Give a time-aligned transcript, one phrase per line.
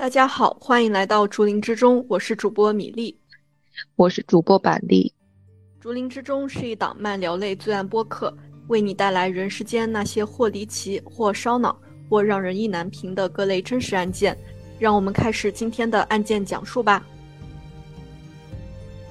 [0.00, 3.14] 大家好，欢迎来到竹林之中，我是主播米粒，
[3.96, 5.12] 我是主播板栗。
[5.78, 8.34] 竹林之中是一档漫聊类罪案播客，
[8.68, 11.78] 为你带来人世间那些或离奇、或烧脑、
[12.08, 14.34] 或让人意难平的各类真实案件。
[14.78, 17.06] 让我们开始今天的案件讲述吧。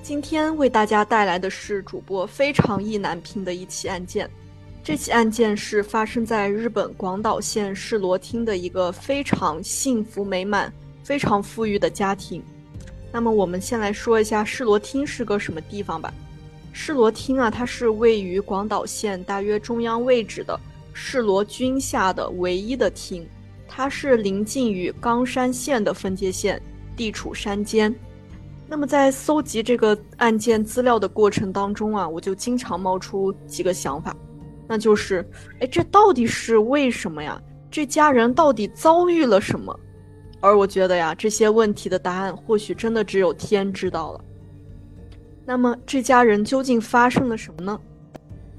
[0.01, 4.27] 今天为大家带来的是主播非常意难平的一起案件。
[4.89, 12.41] 这起案件是发生在日本广岛县市罗町的一个非常幸福美满、非常富裕的家庭。
[13.11, 16.11] 那么，我们先来说一下市罗町是个什么地方吧。
[16.73, 20.59] 市罗町啊，它是位于广岛县大约中央位置的
[20.91, 23.23] 市罗郡下的唯一的町。
[23.67, 26.59] 它是临近于冈山县的分界线，
[26.97, 27.93] 地处山间。
[28.67, 34.15] 那么在搜集这个案件资料的过程当中啊，我就经常冒出几个想法，
[34.71, 35.27] 那就是，
[35.59, 37.41] 哎，这到底是为什么呀？
[37.71, 39.77] 这家人到底遭遇了什么？
[40.39, 44.21] 而我觉得呀，这些问题的答案或许真的只有天知道了。
[45.43, 47.79] 那么这家人究竟发生了什么呢？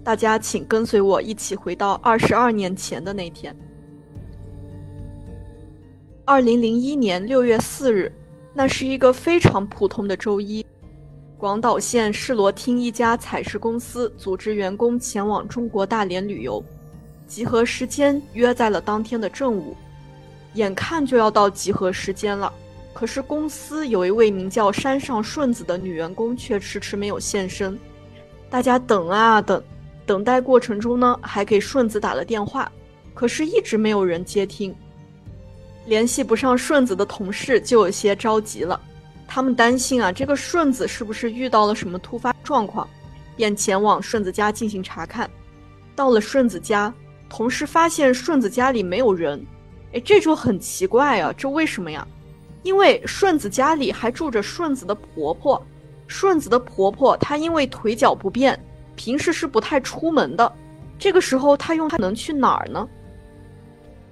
[0.03, 3.57] 大家请跟随我一起回到二十二年前的那天。
[6.25, 8.13] 二零零一年六月四日，
[8.53, 10.67] 那是一个非常普通的周一。
[11.41, 16.63] 广岛县市罗町一家采石公司组织员工前往中国大连旅游，
[17.27, 19.75] 集合时间约在了当天的正午。
[20.53, 22.53] 眼看就要到集合时间了，
[22.93, 27.79] 可是公司有一位名叫山上顺子的女员工却迟迟没有现身。
[28.51, 29.63] 大家等啊等，
[30.05, 32.71] 等待过程中呢，还给顺子打了电话，
[33.15, 34.77] 可是一直没有人接听。
[35.87, 38.79] 联系不上顺子的同事就有些着急了，
[39.33, 42.87] 他们担心啊，这个顺子是不是遇到了什么突发状况，
[43.37, 45.31] 便前往顺子家进行查看。
[45.95, 46.93] 到了顺子家，
[47.29, 49.41] 同事发现顺子家里没有人，
[49.93, 52.05] 哎，这就很奇怪啊，这为什么呀？
[52.65, 55.65] 因为顺子家里还住着顺子的婆婆，
[56.09, 58.59] 顺子的婆婆她因为腿脚不便，
[58.97, 60.53] 平时是不太出门的，
[60.99, 62.89] 这个时候她用她能去哪儿呢？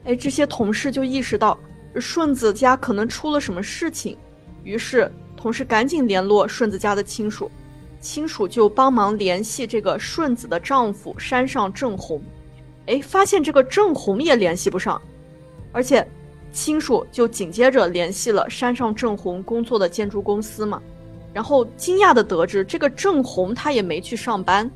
[0.05, 1.59] 哎，这些同事就意识到
[1.97, 4.17] 顺子家可能出了什么事情，
[4.65, 7.51] 于是同事赶紧联络顺子家的亲属，
[8.01, 12.23] 亲属就帮忙联系这个顺子的丈夫山上正红。
[12.87, 15.01] 哎，发现这个正红也联系不上，
[15.73, 16.07] 而且
[16.53, 20.81] 亲属就紧接着联系了山上正红工作的建筑公司嘛，
[21.35, 24.71] 然后惊讶的得知这个正红他也没去上班。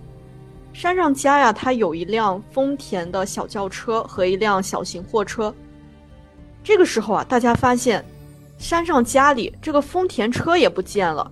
[0.75, 5.55] 山上家呀，他有一辆丰田的小轿车和一辆小型货车。
[6.63, 8.05] 这个时候啊，大家发现
[8.63, 11.29] 山上家里这个丰田车也不见了，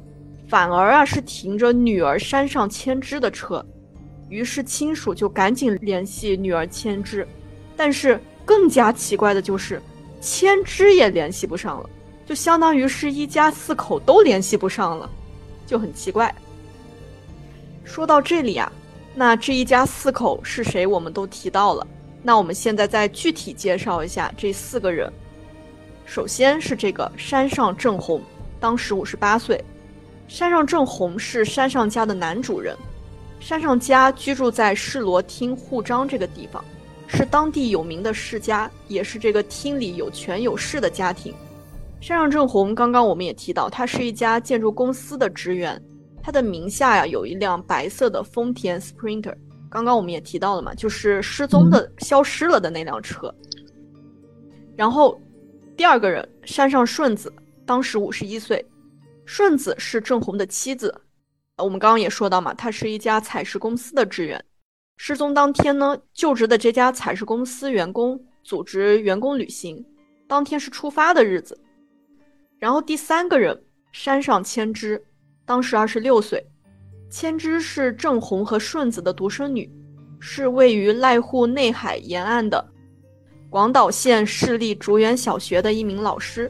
[0.49, 3.65] 反而啊是停着女儿山上千枝的车。
[4.29, 7.27] 于是亲属就赶紧联系女儿千枝，
[7.77, 9.81] 但是更加奇怪的就是
[10.21, 11.89] 千枝也联系不上了，
[12.27, 15.09] 就相当于是一家四口都联系不上了，
[15.69, 16.35] 就很奇怪。
[17.85, 18.71] 说到这里啊。
[19.15, 20.85] 那这一家四口是谁？
[20.85, 21.87] 我们都提到了。
[22.23, 25.13] 那我们现在再具体介绍一下这四个人。
[26.11, 28.21] 首先是这个山上正红，
[28.59, 29.65] 当时五十八岁。
[30.27, 32.77] 山上正红是山上家的男主人。
[33.39, 36.65] 山上家居住在市罗厅户章这个地方，
[37.07, 41.33] 是当地有名的世家，也是这个厅里有权有势的家庭。
[42.01, 45.81] 山上正红，刚刚我们也提到，他是一家建筑公司的职员。
[46.21, 49.37] 他的名下呀有一辆白色的丰田 Sprinter，
[49.71, 53.33] 刚刚我们也提到了嘛，就是失踪的、消失了的那辆车。
[54.77, 55.21] 然后
[55.81, 57.33] 第二个人山上顺子，
[57.65, 58.63] 当时五十一岁，
[59.25, 60.95] 顺子是郑红的妻子。
[61.57, 64.45] 我们刚刚也说到嘛，他是一家采石公司的职员。
[64.99, 69.83] 失踪当天呢，就职的这家采石公司员工组织员工旅行，
[70.29, 71.59] 当天是出发的日子。
[72.59, 73.59] 然后第三个人
[73.91, 75.03] 山上千枝。
[75.47, 76.47] 当时二十六岁，
[77.09, 79.67] 千枝是正红和顺子的独生女，
[80.21, 82.63] 是位于濑户内海沿岸的
[83.51, 86.49] 广岛县市立竹园小学的一名老师，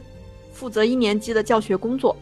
[0.53, 2.15] 负责一年级的教学工作。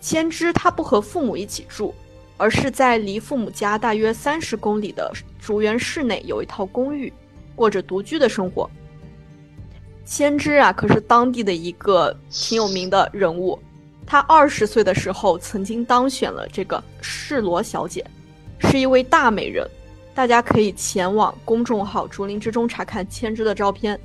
[0.00, 1.92] 千枝她不和父母一起住，
[2.36, 7.12] 而是在离父母家大约三十公里的竹园市内有一套公寓，
[7.56, 8.70] 过着独居的生活。
[10.04, 13.58] 千枝啊，可是当地的一个挺有名的人物。
[14.06, 18.06] 她二十岁的时候，曾经当选了这个世罗小姐，
[18.60, 19.68] 是一位大美人。
[20.14, 23.98] 大家可以前往公众号“竹林之中”查看千枝的照片，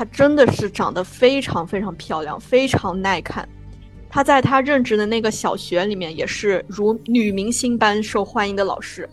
[0.00, 3.46] 她真的是长得非常非常漂亮，非常耐看。
[4.08, 9.06] 她在她任职的那个小学里面，也是如女明星般受欢迎的老师。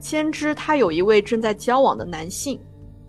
[0.00, 2.58] 千枝她有一位正在交往的男性，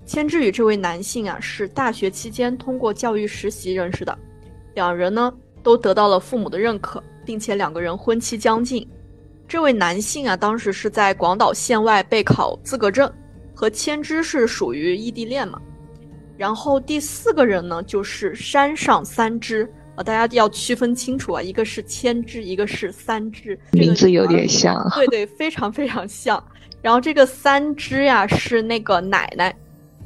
[0.05, 4.15] 千枝与这位男性啊，是大学期间通过教育实习认识的。
[4.75, 8.87] 两人呢都得到了父母的认可，并且两个人婚期将近。
[9.47, 13.11] 这位男性啊，当时是在广岛县外备考资格证，
[13.55, 15.59] 和千枝是属于异地恋嘛。
[16.37, 24.87] 然后第四个人呢，就是山上三只啊，大家要区分清楚啊，一个是千只，一个是三枝，名字有点像。
[24.95, 26.41] 对对，非常非常像。
[26.81, 29.55] 然后这个三只呀，是那个奶奶，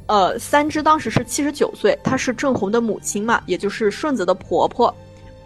[0.06, 4.92] 呃，三只当时是七十九岁，她是郑红的母亲嘛，也就是顺子的婆婆。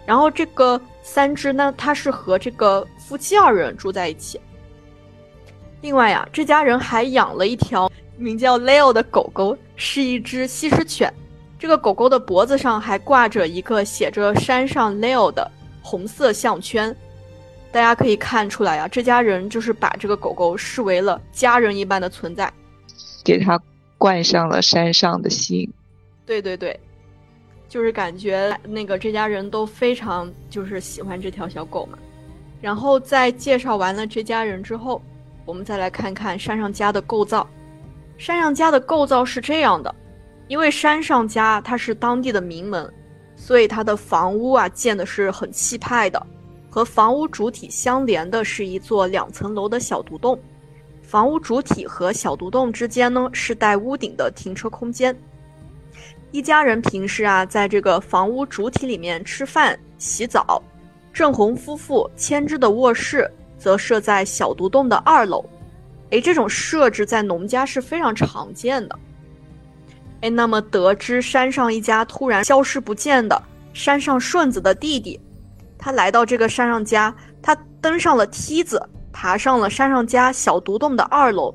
[0.05, 2.87] 然后这个三只呢，她是和这个。
[3.07, 4.37] 夫妻二人住在一起。
[5.79, 11.11] 另外呀，这家人还养了一条名叫 Leo 的狗狗，是一只西施犬。
[11.57, 15.49] 这个狗狗的脖子上还挂着一个写着“山上 Leo” 的
[15.81, 16.93] 红色项圈。
[17.71, 22.51] 大家可以看出来啊，这家人就是把这个狗狗视为了家人一般的存在，
[23.23, 23.59] 给它
[23.97, 25.71] 冠上了山上的姓。
[26.25, 26.79] 对对对，
[27.67, 31.97] 就是感觉那个这家人都非常就是喜欢这条小狗嘛。
[32.61, 35.01] 然后在介绍完了这家人之后，
[35.45, 37.47] 我们再来看看山上家的构造。
[38.17, 39.93] 山上家的构造是这样的，
[40.47, 42.91] 因为山上家它是当地的名门，
[43.35, 46.25] 所以它的房屋啊建的是很气派的。
[46.69, 50.37] 和房屋主体相连的是一座两层楼的小独栋，
[51.01, 55.15] 房屋主体和小独栋之间呢是带屋顶的停车空间。
[56.31, 60.61] 一家人平时啊在这个房屋主体里面吃饭、洗澡。
[61.13, 63.27] 正红夫妇千枝的卧室
[63.57, 65.43] 则设在小独栋的二楼，
[66.11, 68.99] 哎，这种设置在农家是非常常见的。
[70.21, 73.39] 哎，那么得知山上一家突然消失不见的
[73.73, 75.19] 山上顺子的弟弟，
[75.77, 78.81] 他来到这个山上家，他登上了梯子，
[79.11, 81.53] 爬上了山上家小独栋的二楼，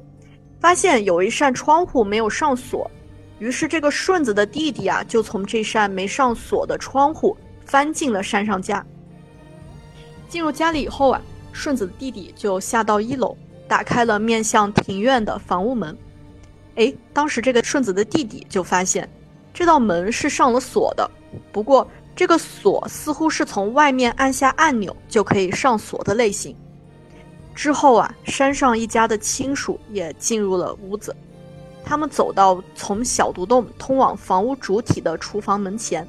[0.61, 2.89] 发现有一扇窗户没有上锁，
[3.41, 8.85] 于是这个顺子的弟弟啊，就从这扇没上锁的窗户翻进了山上家。
[10.29, 11.21] 进入家里以后啊，
[11.53, 15.97] 顺子的弟弟就下到一楼，打开了面向庭院的房屋门。
[16.77, 19.09] 哎，当时这个顺子的弟弟就发现，
[19.53, 21.11] 这道门是上了锁的，
[21.53, 21.87] 不过
[22.17, 26.57] 这个锁似乎是从外面按下按钮就可以上锁的类型。
[27.55, 31.15] 之后啊，山上一家的亲属也进入了屋子，
[31.85, 36.09] 他们走到从小独栋通往房屋主体的厨房门前，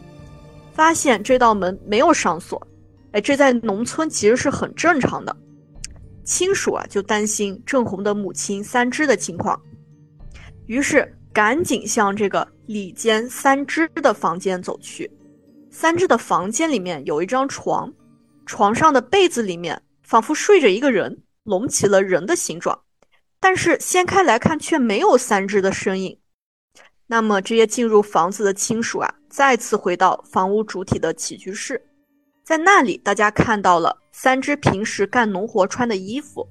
[0.71, 2.65] 发现这道门没有上锁。
[3.11, 5.35] 哎，这在农村其实是很正常的。
[6.23, 9.61] 亲属啊，就担心郑红的母亲三枝的情况，
[10.65, 15.11] 于是赶紧向这个里间三枝的房间走去。
[15.69, 17.91] 三枝的房间里面有一张床，
[18.45, 22.79] 床上的被子里面仿佛睡着一个人，隆起了人的形状，
[23.39, 26.19] 但是掀开来看却没有三枝的身影。
[27.07, 31.83] 那么这些进入房子的亲属啊，再次回到房屋主体的起居室。
[32.43, 36.47] 在那里，大家看到了三只平时干农活穿的衣服，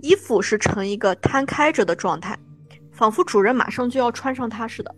[0.00, 2.38] 衣服是呈一个摊开着的状态，
[2.92, 4.94] 仿佛主人马上就要穿上它似的。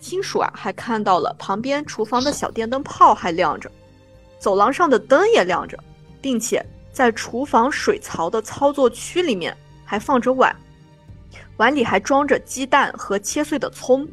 [0.00, 3.70] 亲属啊，还看到了旁边厨房的小电灯泡还亮着，
[4.40, 5.78] 走廊上的灯也亮着，
[6.20, 10.54] 并且在厨房水槽的操作区里面还放着碗，
[11.56, 14.06] 碗里还装着鸡蛋和切碎的葱，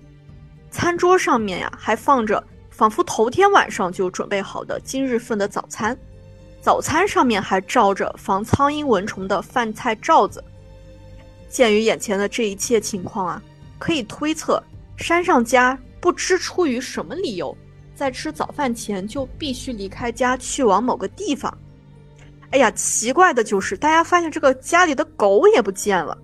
[0.70, 2.42] 餐桌上面呀还放着。
[2.70, 5.98] 仿佛头天晚上就准备好的今日份的早餐，
[6.62, 10.44] 早餐上面还罩着防苍蝇蚊虫的饭菜罩子。
[11.50, 13.42] 鉴于眼前的这一切情况啊，
[13.78, 14.62] 可以推测
[14.98, 17.58] 山上家不知出于什么理由，
[17.96, 21.56] 在吃早饭前就必须离开家去往某个地方。
[22.52, 26.18] 哎呀，奇怪的就是大家发现这个家里的狗也不见了，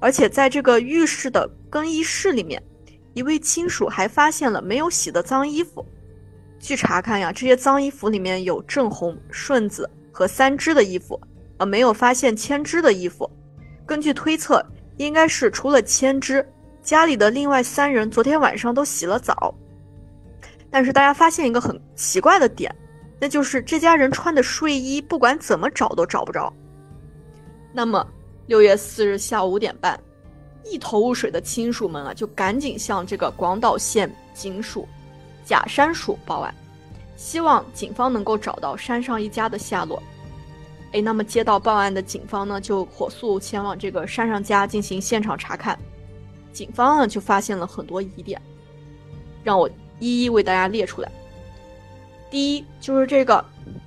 [0.00, 2.62] 而且在这个浴室的更衣室里面，
[3.14, 5.84] 一位亲属还发现了没有洗的脏衣服。
[6.60, 11.18] 据查看呀，这些脏衣服里面有正红、顺子和三枝的衣服，
[11.58, 13.30] 呃，没有发现千枝的衣服。
[13.86, 14.64] 根据推测，
[14.96, 16.46] 应该是除了千枝，
[16.82, 19.54] 家里的另外三人昨天晚上都洗了澡。
[20.70, 22.74] 但是大家发现一个很奇怪的点，
[23.18, 26.52] 那就是这家人穿的睡衣，不管怎么找都找不着。
[27.72, 28.06] 那么
[28.46, 29.98] 六月四日下午五点半，
[30.64, 34.86] 一头雾水的亲属们啊，就赶紧向这个广岛县警署。
[35.48, 36.54] 假山鼠报案，
[37.16, 40.02] 希望警方能够找到山上一家的下落。
[40.92, 45.78] 哎，那么接到报案的警方呢，就火速前往这个山上家进行现场查看。
[46.52, 48.38] 警方呢，就发现了很多疑点，
[49.42, 49.66] 让我
[49.98, 51.10] 一一为大家列出来。
[52.30, 53.42] 第一，就是这个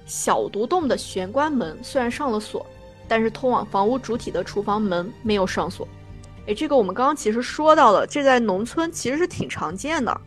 [0.07, 2.65] 小独栋的玄关门虽然上了锁，
[3.07, 5.87] 但是通往房屋主体的厨房门没有上锁。
[6.47, 10.21] 哎，这个我们刚刚其实说到了，这在农村其实是挺常见的。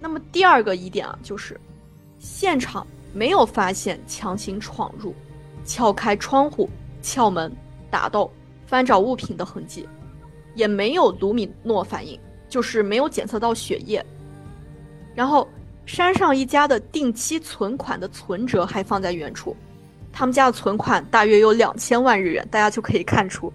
[0.00, 1.60] 那么第二个疑点啊，就是
[2.18, 5.14] 现场没有发现强行闯入、
[5.64, 6.68] 撬开窗户、
[7.02, 7.54] 撬门、
[7.90, 8.32] 打斗、
[8.66, 9.86] 翻找物品的痕迹，
[10.54, 14.04] 也没有卢米诺反应，就是没有检测到血液。
[15.14, 15.46] 然后，
[15.84, 19.54] 山上一家的定期存款的存折还放在原处，
[20.12, 23.52] 他们家的存款大约有两千万日元，大家就可以看出。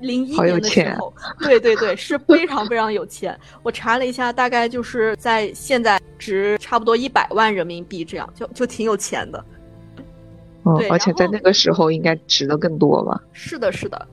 [0.00, 3.38] 零一年的时候，对对对，是非常非常有钱。
[3.62, 9.44] 我查了一下，大概就是在现在值差不多一百万人民币这样，就就挺有钱的。
[10.64, 13.20] 嗯，而且在那个时候应该值的更多吧？
[13.32, 14.08] 是的，是的。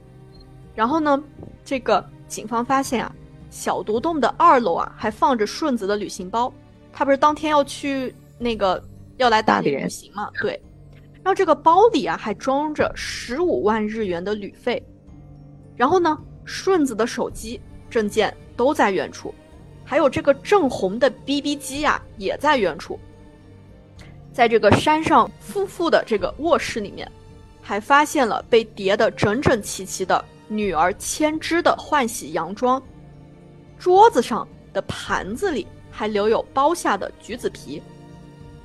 [0.75, 1.21] 然后呢，
[1.63, 3.15] 这个警方发现啊，
[3.49, 6.53] 小独栋的二楼啊还放着顺子的旅行包，
[6.91, 8.83] 他不是当天要去那个
[9.17, 10.29] 要来大连旅行嘛？
[10.41, 10.61] 对。
[11.23, 14.83] 然后这个包里啊还装着十五万日元的旅费。
[15.75, 19.33] 然后呢，顺子的手机、证件都在原处，
[19.83, 22.99] 还有这个正红的 BB 机啊，也在原处。
[24.31, 27.11] 在这个山上夫妇的这个卧室里面，
[27.61, 32.81] 还发现了被叠得整整齐齐的女儿千枝的换洗洋装，
[33.77, 37.81] 桌子上的盘子里还留有剥下的橘子皮。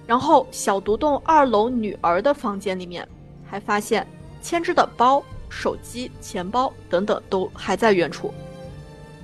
[0.06, 3.06] 然后小独栋二楼女儿的房间里面，
[3.46, 4.06] 还发现
[4.40, 5.22] 千枝的包。
[5.48, 8.32] 手机、钱包等等都还在原处，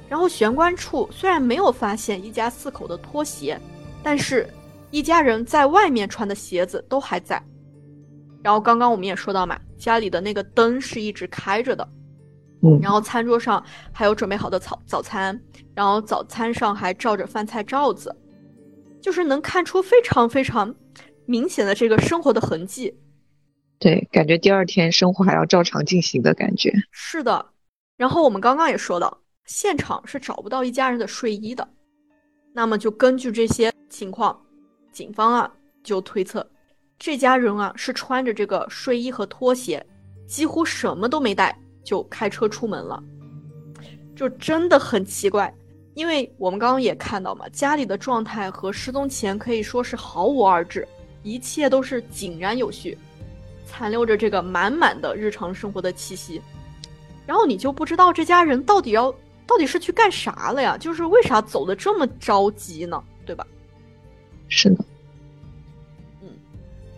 [0.08, 3.60] 然后玄关处虽然没有发现一家四口的拖鞋，
[4.02, 4.48] 但是
[4.90, 7.42] 一家人在外面穿的鞋子都还在。
[8.42, 11.88] 然后刚刚我们也说到嘛，家里的那个灯是一直开着的，
[12.62, 15.40] 嗯，然后餐桌上还有准备好的早早餐，
[15.74, 18.14] 然后早餐上还罩着饭菜罩子，
[19.00, 20.74] 就是能看出非常非常
[21.24, 22.94] 明显的这个生活的痕迹。
[23.78, 26.72] 对，感觉第二天生活还要照常进行的感觉。
[26.90, 27.46] 是的，
[27.96, 31.68] 然后我们刚刚也说到，现场是找不到一家人的睡衣的。
[32.52, 34.40] 那么就根据这些情况，
[34.92, 35.52] 警方啊
[35.82, 36.48] 就推测，
[36.98, 39.84] 这家人啊是穿着这个睡衣和拖鞋，
[40.26, 43.02] 几乎什么都没带就开车出门了，
[44.16, 45.52] 就真的很奇怪。
[45.94, 50.88] 因为我们刚刚也看到嘛，家里的状态和失踪前可以说是毫无二致，
[51.22, 52.96] 一切都是井然有序。
[53.64, 56.40] 残留着这个满满的日常生活的气息，
[57.26, 59.12] 然后你就不知道这家人到底要
[59.46, 60.76] 到底是去干啥了呀？
[60.78, 63.02] 就是为啥走的这么着急呢？
[63.26, 63.46] 对吧？
[64.48, 64.84] 是的。
[66.22, 66.28] 嗯，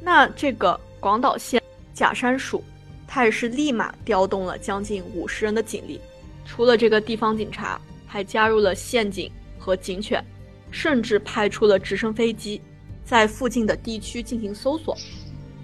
[0.00, 1.62] 那这个广岛县
[1.94, 2.62] 假山署，
[3.06, 6.00] 他也是立马调动了将近五十人的警力，
[6.44, 10.22] 除了这个地方警察，还加入了县警和警犬，
[10.70, 12.60] 甚至派出了直升飞机，
[13.04, 14.96] 在附近的地区进行搜索。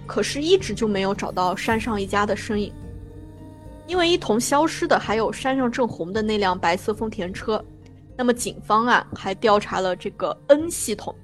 [0.05, 2.71] 可是，一直就没有找到山上一家的身影，
[3.87, 7.63] 因为一同消失的还有山上正红的那辆白色丰田车。
[8.15, 11.15] 那么，警方啊还调查了这个 N 系统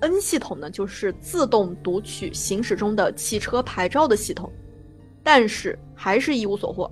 [0.00, 4.50] ，N 系统呢就是自动读取行驶中的汽车牌照的系统，
[5.22, 6.90] 但是还是一无所获。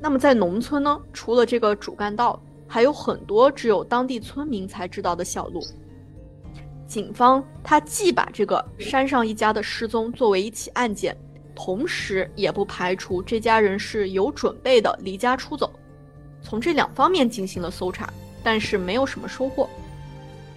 [0.00, 5.62] 那么，在农村呢，除了这个主干道，还有很多只有当地村民才知道的小路。
[6.92, 11.16] 警方他既把这个山上一家的失踪作为一起案件，
[11.54, 15.72] 同时也不排除这家人是有准备的离家出走，
[16.42, 19.66] 从这两方面进行了搜查，但是没有什么收获。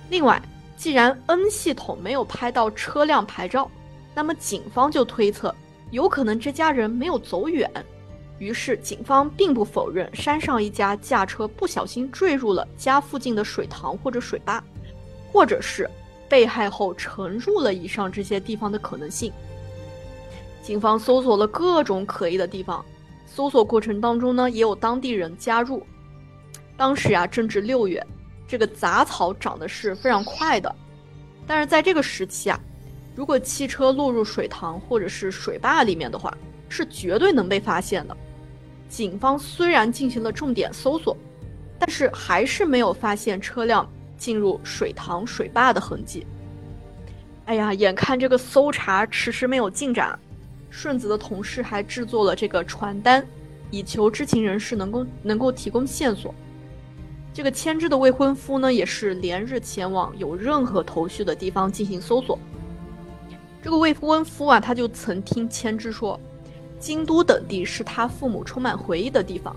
[0.10, 0.42] 另外，
[0.75, 3.72] 既然 N 系统没有拍到车辆牌照，
[4.13, 5.56] 那么警方就推测
[5.89, 7.72] 有可能这家人没有走远，
[8.39, 14.62] 于是警方并不否认山上一家驾车不小心坠入了家附近的水塘或者水坝，
[15.32, 15.89] 或者是。
[16.27, 19.32] 被害后沉入了以上这些地方的可能性。
[20.62, 22.84] 警方搜索了各种可疑的地方，
[23.25, 25.86] 搜索过程当中呢，也有当地人加入。
[26.75, 28.05] 当时啊，正值六月，
[28.48, 30.75] 这个杂草长得是非常快的。
[31.48, 32.60] 但是在这个时期啊，
[33.15, 36.36] 如果汽车落入水塘或者是水坝里面的话，
[36.67, 38.17] 是绝对能被发现的。
[38.89, 41.15] 警方虽然进行了重点搜索，
[41.77, 43.88] 但是还是没有发现车辆。
[44.17, 46.25] 进入水塘、水坝的痕迹。
[47.45, 50.17] 哎呀，眼看这个搜查迟迟没有进展，
[50.69, 53.25] 顺子的同事还制作了这个传单，
[53.69, 56.34] 以求知情人士能够能够提供线索。
[57.34, 62.39] 这个千枝的未婚夫呢，也是连日前往有任何头绪的地方进行搜索。
[63.62, 66.19] 这个未婚夫啊，他就曾听千枝说，
[66.79, 69.55] 京都等地是他父母充满回忆的地方，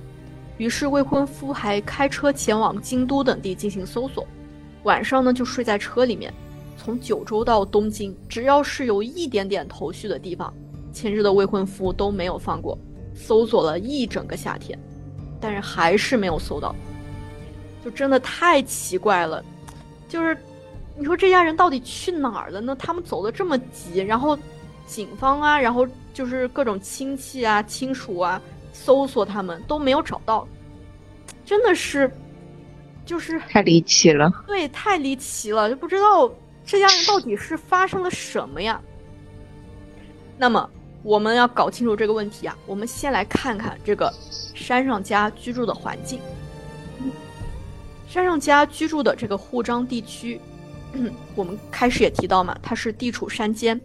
[0.56, 4.26] 于是未婚夫还开车前往京都等地进行搜索。
[4.85, 6.32] 晚上呢，就睡在车里面，
[6.76, 10.52] 从九州到东京，只要是有一点点头绪的地方，
[10.92, 12.78] 前日的未婚夫都没有放过，
[13.14, 14.78] 搜索了一整个夏天，
[15.40, 16.75] 但是还是没有搜到，
[17.85, 19.44] 就真的太奇怪了。
[20.08, 20.37] 就是
[20.97, 22.75] 你说这家人到底去哪儿了呢？
[22.76, 24.38] 他们走的这么急，然后
[24.87, 28.40] 警方啊，然后就是各种亲戚啊、亲属啊，
[28.73, 30.49] 搜索他们都没有找到，
[31.44, 32.11] 真的是，
[33.08, 34.30] 就是太离奇了。
[34.46, 36.30] 对，太离奇了，就不知道
[36.62, 38.78] 这家人到底是发生了什么呀？
[40.36, 40.68] 那么
[41.02, 44.12] 我们要搞清楚这个问题啊，我们先来看看这个
[44.54, 46.20] 山上家居住的环境。
[48.06, 50.38] 山上家居住的这个户章地区。
[50.92, 53.80] 嗯，我们开始也提到嘛，它是地处山间。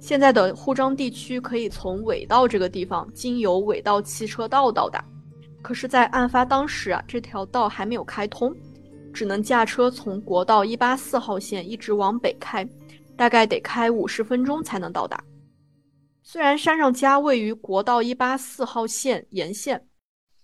[0.00, 5.04] 现在的沪章地区可以从尾道这个地方经由尾道汽车道到达，
[5.60, 8.54] 可是，在案发当时啊，这条道还没有开通，
[9.12, 12.66] 只能驾车从国道一八四号线一直往北开，
[13.16, 15.22] 大概得开五十分钟才能到达。
[16.22, 19.82] 虽然山上家位于国道一八四号线沿线，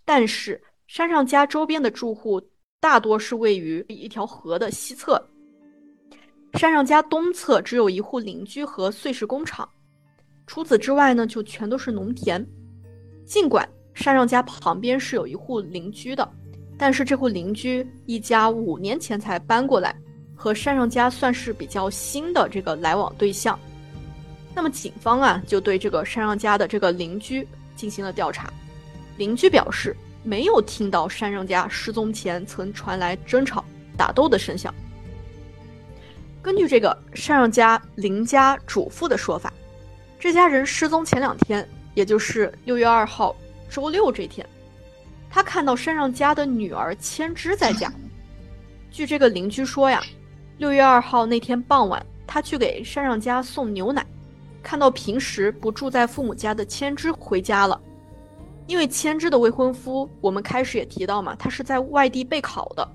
[0.05, 2.43] 但是山上家周边的住户
[2.81, 5.23] 大多是位于一条河的西侧。
[6.55, 9.69] 山上家东侧只有一户邻居和碎石工厂，
[10.47, 12.45] 除此之外呢，就全都是农田。
[13.27, 16.29] 尽管山上家旁边是有一户邻居的，
[16.77, 19.95] 但是这户邻居一家五年前才搬过来，
[20.35, 23.59] 和山上家算是比较新的这个来往对象。
[24.55, 27.47] 那么警方啊，就对这个山上家的这个邻居
[27.77, 28.53] 进行了调查。
[29.17, 33.65] 邻居表示，没有听到山上家失踪前曾传来争吵、
[33.97, 34.75] 打斗的声响。
[36.43, 39.53] 根据这个山上家邻家主妇的说法，
[40.19, 43.35] 这家人失踪前两天，也就是六月二号
[43.75, 44.49] 周六这天，
[45.29, 47.93] 他看到山上家的女儿千枝在家。
[48.89, 50.01] 据这个邻居说呀，
[50.59, 54.07] 六月二号那天傍晚，他去给山上家送牛奶，
[54.63, 57.81] 看到平时不住在父母家的千枝回家了。
[58.69, 62.89] 因为千枝的未婚夫，我们开始也提到嘛，他是在外地备考的，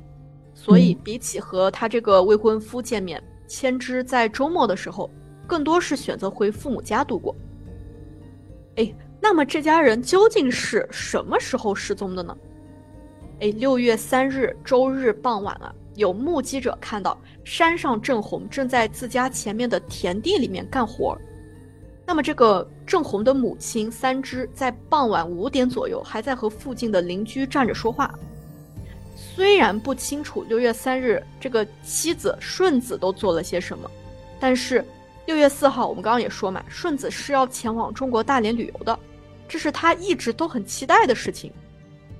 [0.53, 3.21] 所以比起和他这个未婚夫见面。
[3.49, 5.11] 千枝在周末的时候，
[5.45, 7.35] 更多是选择回父母家度过。
[8.77, 12.35] 哎，那么这家人究竟是什么时候失踪的呢？
[13.41, 21.17] 哎，六月三日周日傍晚啊，有目击者看到山上郑红正在自家前面的田地里面干活。
[22.05, 28.13] 那么这个郑红的母亲三枝在傍晚五点左右还在和附近的邻居站着说话。
[29.15, 33.89] 虽然不清楚六月三日这个妻子顺子都做了些什么，
[34.39, 34.83] 但是
[35.27, 38.97] 六月四号我们刚刚也说嘛，顺子是要前往中国大连旅游的，
[39.49, 41.51] 这是他一直都很期待的事情。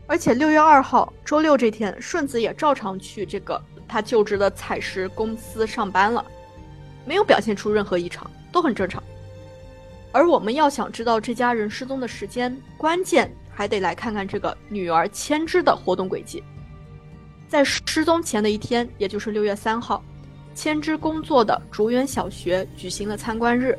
[0.08, 6.26] 而且六月二号周六这天，顺子也照常去这个他就职的采石公司上班了，
[7.06, 9.02] 没有表现出任何异常，都很正常。
[10.12, 16.44] 而我们要想知道这家人失踪的时间，关键还得来看看这个女儿千枝的活动轨迹。
[17.48, 20.04] 在失踪前的一天，也就是六月三号，
[20.56, 23.78] 千枝工作的竹园小学举行了参观日。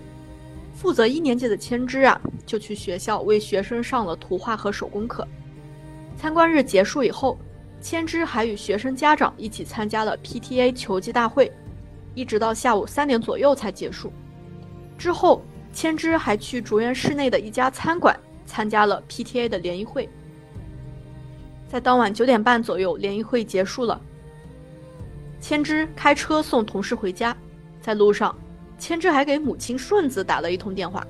[0.80, 5.28] 负责一年级的千枝啊，就去学校为学生上了图画和手工课。
[6.16, 7.38] 参观日结束以后，
[7.82, 11.52] 千枝还与学生家长一起参加了 PTA 球技大会，
[12.14, 14.10] 一直到下午三点左右才结束。
[14.96, 20.08] 之后，千枝还去竹园市内的一家餐馆参加了 PTA 的联谊会。
[21.68, 24.00] 在当晚九点半左右，联谊会结束了。
[25.42, 27.36] 千枝开车送同事回家，
[27.82, 28.34] 在路上，
[28.80, 31.06] 千枝还给母亲顺子打了一通电话。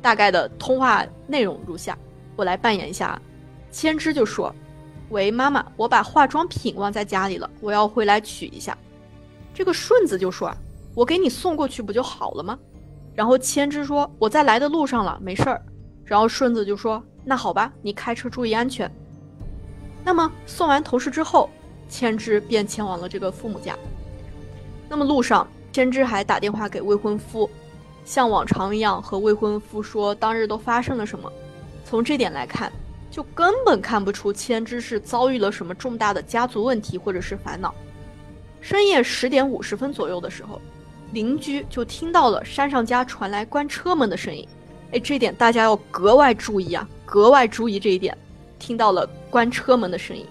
[0.00, 1.98] 大概的通话内容如下，
[2.36, 3.20] 我来扮演一下。
[3.70, 4.54] 千枝就说
[5.10, 8.78] ：“喂，妈妈，我把化妆品忘在家里了，我要回来取一下。”
[9.52, 10.54] 这个顺子就说：“，
[10.94, 12.58] 我给你送过去不就好了吗？”
[13.14, 15.60] 然后千枝说：“我在来的路上了，没事儿。”
[16.04, 18.90] 然后顺子就说：“那好吧，你开车注意安全。”
[20.04, 21.48] 那么送完头饰之后，
[21.88, 23.74] 千枝便前往了这个父母家。
[24.88, 27.50] 那么路上，千枝还打电话给未婚夫，
[28.04, 31.28] 像往常一样和未婚夫说当日都发生了什么。
[31.84, 32.72] 从这点来看，
[33.10, 37.74] 就根本看不出千枝是遭遇了什么重大的家族问题或者是烦恼。
[38.60, 40.60] 深夜十点五十分左右的时候，
[41.10, 44.46] 邻居就听到了山上家传来关车门的声音。
[44.92, 48.16] 哎，这点大家要格外注意啊，格外注意这一点。
[48.60, 50.24] 听到了关车门的声音。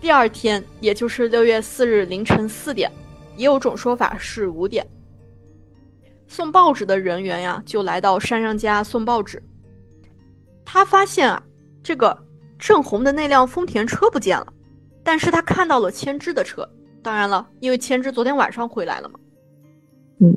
[0.00, 2.88] 第二天，也就是六月四日凌晨四点，
[3.36, 4.86] 也有种说法是五点。
[6.26, 9.42] 送报纸的人员呀，就来到山上家送报纸。
[10.64, 11.42] 他发现啊，
[11.82, 12.16] 这个
[12.58, 14.52] 正红的那辆丰田车不见了，
[15.02, 16.68] 但是他看到了千枝的车。
[17.02, 19.20] 当然了，因为千枝昨天晚上回来了嘛。
[20.18, 20.34] 嗯，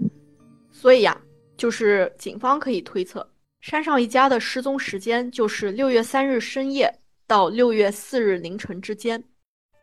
[0.72, 1.20] 所以呀，
[1.58, 3.28] 就是警方可以推测，
[3.62, 6.94] 山上一家的失踪时间就是六月三日深夜。
[7.26, 9.24] 到六月四日凌晨之间，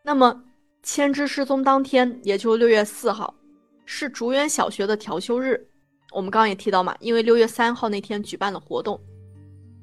[0.03, 0.43] 那么
[0.87, 3.35] 千枝失踪当天，也就六月四号，
[3.87, 5.61] 是竹园小学的调休日。
[6.13, 8.99] 我们刚刚也提到嘛，因为六月三号那天举办了活动，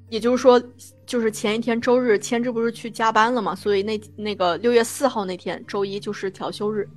[0.07, 0.59] 也就是说，
[1.05, 6.87] 就是前一天周日，千之不是去加班了嘛，所以那那个六月四号那天周一就是调休日。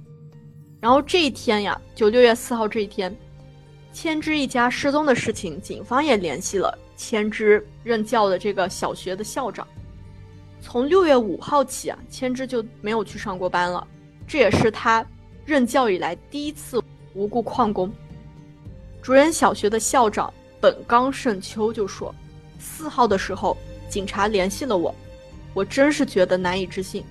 [0.81, 3.15] 然后这一天呀，就六月四号这一天，
[3.93, 9.67] 千之一家失踪的事情，警方也联系了千之任教的这个小学的校长。
[10.61, 13.87] 从六月五号起啊，千之就没有去上过班了，
[14.27, 15.07] 这也是他
[15.45, 16.83] 任教以来第一次
[17.15, 17.93] 无故旷工。
[19.01, 22.13] 竹园小学的校长本冈胜秋就说
[22.59, 23.57] ：“四号的时候，
[23.89, 24.93] 警察联系了我，
[25.55, 27.05] 我真是觉得难以置信。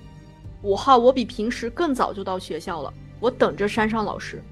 [0.62, 4.42] 五号我比平时更早就到学校了，我等着山上老师，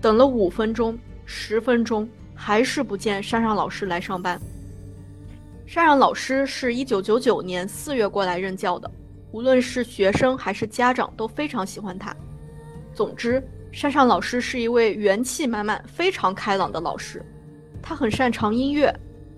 [0.00, 4.40] 等了五分钟、十分钟，还是不见山上老师来上班。
[5.66, 8.90] 山上老师是一九九九年四月过来任教的，
[9.34, 12.14] 无论是学生还是家长都非常喜欢他。
[12.94, 13.42] 总之。”
[13.72, 17.20] 山上老师是一位元气满满、非常开朗的老师，
[17.82, 18.94] 他很擅长音乐，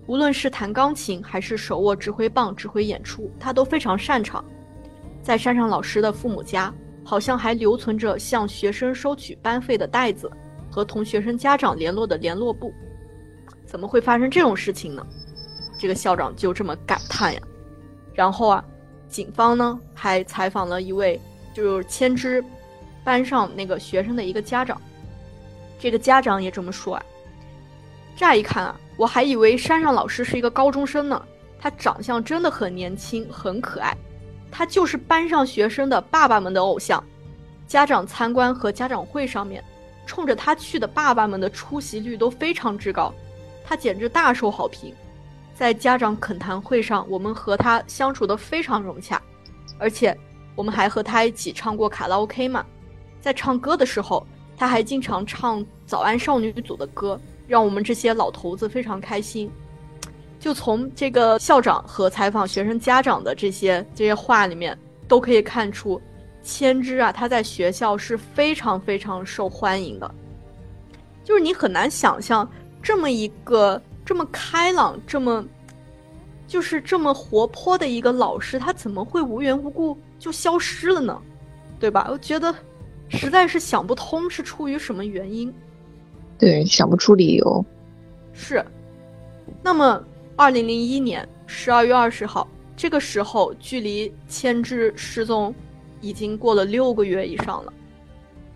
[0.07, 4.45] 无论是弹钢琴还是手握指挥棒指挥演出，他都非常擅长。
[5.23, 6.71] 在山上老师的父母家，
[7.03, 10.31] 好像还留存着向学生收取班费的袋子
[10.71, 12.71] 和同学生家长联络的联络簿。
[13.65, 15.07] 怎么会发生这种事情呢？
[15.79, 17.41] 这个校长就这么感叹呀。
[18.13, 18.63] 然后啊，
[19.17, 21.19] 警方呢还采访了一位
[21.55, 22.45] 就是千之。
[23.03, 24.79] 班上那个学生的一个家长，
[25.79, 27.03] 这个家长也这么说啊。
[28.15, 31.23] 乍一看啊，我还以为山上老师是一个高中生呢。
[31.59, 33.97] 他长相真的很年轻，很可爱。
[34.51, 37.03] 他就是班上学生的爸爸们的偶像。
[37.67, 39.65] 家长参观和家长会上面，
[40.05, 43.15] 冲着他去的爸爸们的出席率都非常之高，
[43.65, 44.95] 他简直大受好评。
[45.57, 49.21] 在家长恳谈会上，我们和他相处的非常融洽，
[49.79, 50.15] 而且
[50.55, 52.63] 我们还和他一起唱过卡拉 OK 嘛。
[53.23, 59.51] 在唱歌的时候，他还经常唱早安少女组的歌，让我们这些老头子非常开心。
[60.39, 65.99] 就从这个校长和采访学生家长的这些这些话里面，都可以看出，
[66.43, 70.15] 千之啊，他在学校是非常非常受欢迎的。
[71.25, 72.47] 就是你很难想象，
[72.83, 75.45] 这么一个这么开朗、这么
[76.47, 81.21] 就是这么活泼的一个老师，他怎么会无缘无故就消失了呢？
[81.79, 82.09] 对吧？
[82.11, 82.55] 我觉得。
[83.09, 85.55] 实在是想不通是出于什么原因，
[86.37, 87.65] 对，想不出理由。
[88.33, 88.67] 是，
[89.63, 95.55] 那么二零零一年十二月二十号，这个时候距离千之失踪
[96.01, 97.73] 已经过了六个月以上了，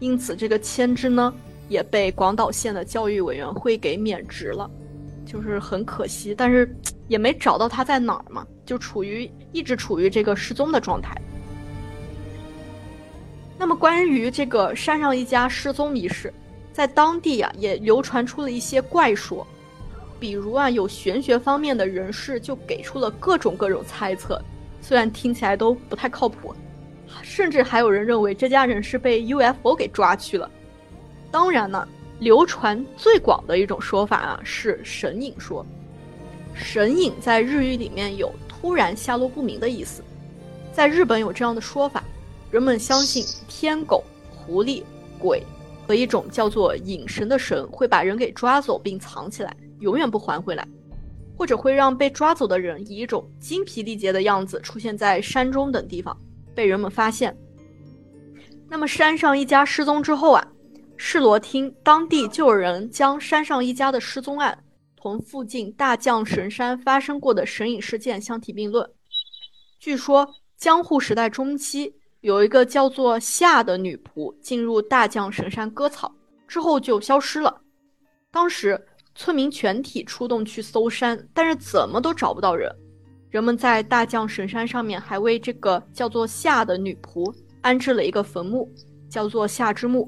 [0.00, 1.32] 因此这个千之呢
[1.68, 4.68] 也被广岛县的教育委员会给免职了，
[5.30, 11.16] 就是很可惜，但是也没找到他在哪儿嘛，就处于一直处于这个失踪的状态。
[13.56, 16.34] 那么，关于这个山上一家失踪一事，
[16.72, 19.46] 在当地啊也流传出了一些怪说，
[20.18, 24.42] 比如啊有玄学方面的人士就给出了各种各种猜测，
[24.80, 26.52] 虽然听起来都不太靠谱，
[27.22, 30.50] 甚至还有人认为这家人是被 UFO 给抓去了。
[31.30, 31.86] 当然呢，
[32.20, 35.64] 流传最广的一种说法啊是神隐说，
[36.54, 40.04] 神隐在日语里面有突然下落不明的意思，
[40.70, 42.04] 在日本有这样的说法。
[42.50, 44.82] 人们相信天狗、狐狸、
[45.18, 45.42] 鬼
[45.86, 50.68] 和一种叫做隐神的神会把人给抓走并藏起来，永远不还回来，
[51.38, 56.14] 或者会让被抓走的人以一种精疲力竭的样子出现在山中等地方，
[56.54, 57.34] 被人们发现。
[58.68, 60.46] 那么山上一家失踪之后啊，
[61.02, 64.62] 世罗厅当地就有人将山上一家的失踪案
[64.94, 68.86] 同附近大将神山发生过的神隐事件相提并论。
[69.78, 71.92] 据说江户时代中期。
[72.20, 76.14] 有一个叫做夏的女仆进入大将神山割草
[76.46, 77.62] 之后就消失了。
[78.30, 78.78] 当时
[79.14, 82.70] 村民全体出动去搜山，但是怎么都找不到人。
[83.30, 88.70] 人们在大将神山上面还为这个叫做夏的女仆安置了一个坟墓，
[89.08, 90.06] 叫做夏之墓。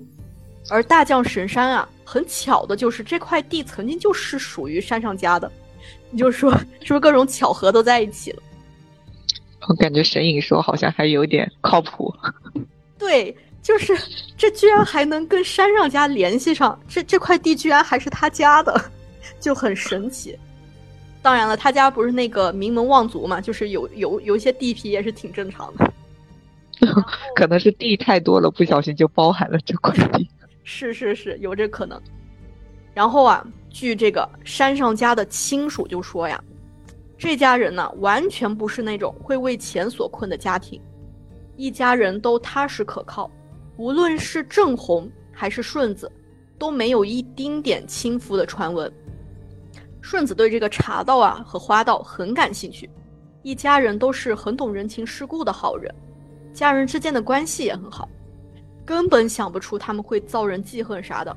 [0.71, 5.51] 而大将神山啊，很巧的就是这块地曾经就是属于山上家的。
[6.11, 8.43] 你就说是不是各种巧合都在一起了？
[9.69, 12.13] 我感觉神隐说好像还有点靠谱，
[12.99, 13.97] 对，就是
[14.37, 18.91] 这居然还能跟山上家联系上，这这块地居然还是他家的，
[19.41, 20.39] 就很神奇。
[21.23, 25.93] 当然了，他家不是那个名门望族嘛，就是有有有一些地皮也是挺正常的，
[27.37, 30.29] 可能是地太多了，不小心就包含了这块地。
[30.63, 32.01] 是是是，有这可能。
[32.95, 36.43] 然后啊，据这个山上家的亲属就说呀。
[37.19, 40.83] 这家人呢，完全不是那种会为钱所困的家庭，
[41.57, 43.31] 一家人都踏实可靠。
[43.77, 46.11] 无论是正红还是顺子，
[46.59, 48.93] 都没有一丁点亲夫的传闻。
[50.01, 52.91] 顺子对这个茶道啊和花道很感兴趣，
[53.43, 55.95] 一家人都是很懂人情世故的好人，
[56.53, 58.09] 家人之间的关系也很好，
[58.85, 61.37] 根本想不出他们会遭人记恨啥的。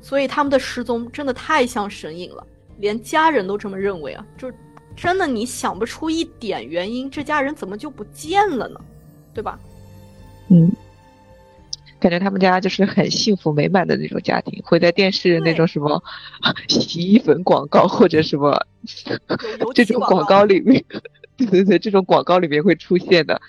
[0.00, 2.46] 所以他们的失踪真的太像神隐了，
[2.78, 4.24] 连家人都这么认为啊！
[4.36, 4.50] 就
[4.96, 8.80] 真的你想不出一点原因，这家人怎么就不见了呢？
[9.34, 9.58] 对吧？
[10.48, 10.70] 嗯。
[12.00, 16.00] 感觉他们家就是很幸福美满的那种家庭，会在电视那种什么
[16.68, 18.56] 洗衣粉广告或者什么
[19.74, 20.84] 这种广告里面，
[21.36, 23.40] 对对对，这种广告里面会出现的，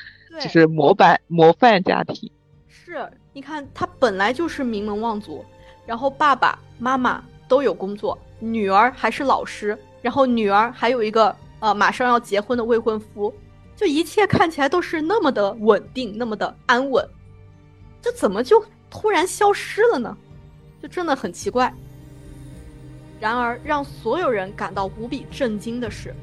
[0.42, 2.28] 就是模板模范家庭。
[2.68, 3.08] 是，
[3.40, 5.46] 你看他本来就是名门望族，
[5.86, 13.34] 然后爸爸妈妈都有工作，女儿还是老师，然后女儿还有一个呃马上要结婚的未婚夫，
[13.78, 17.08] 就一切看起来都是那么的稳定，那么的安稳。
[18.02, 20.18] 这怎么就突然消失了呢？
[20.82, 21.74] 就真的很奇怪。
[23.22, 26.14] 然而，让所有人感到无比震惊的是，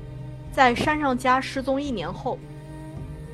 [0.53, 2.39] 在山上家失踪一年后，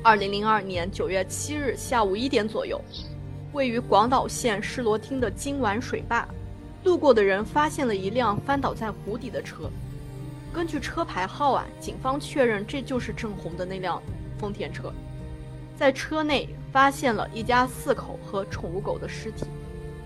[0.01, 2.81] 二零零二年九月七日下午一点左右，
[3.53, 6.27] 位于广岛县市罗町的金丸水坝，
[6.83, 9.69] 路过的人发现了一辆翻倒在湖底的车。
[10.51, 14.01] 根据车牌号啊，警方确认这就是郑红的那辆
[14.39, 14.91] 丰田车。
[15.77, 19.45] 在车内发现了一家四口和宠物狗的尸体，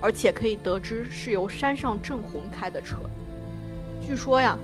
[0.01, 2.97] 而且可以得知是由山上正红开的车。
[4.05, 4.57] 据说呀，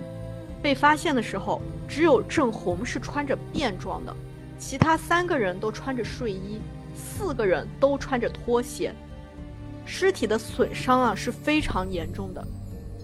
[0.62, 4.14] 被发现的时候只有正红是穿着便装的，
[4.58, 6.60] 其他三个人都穿着睡衣，
[7.16, 8.94] 四个人都穿着拖鞋。
[9.86, 12.46] 尸体的损伤啊是非常严重的，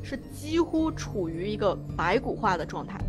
[0.04, 3.00] 是几乎处于一个白骨化的状态。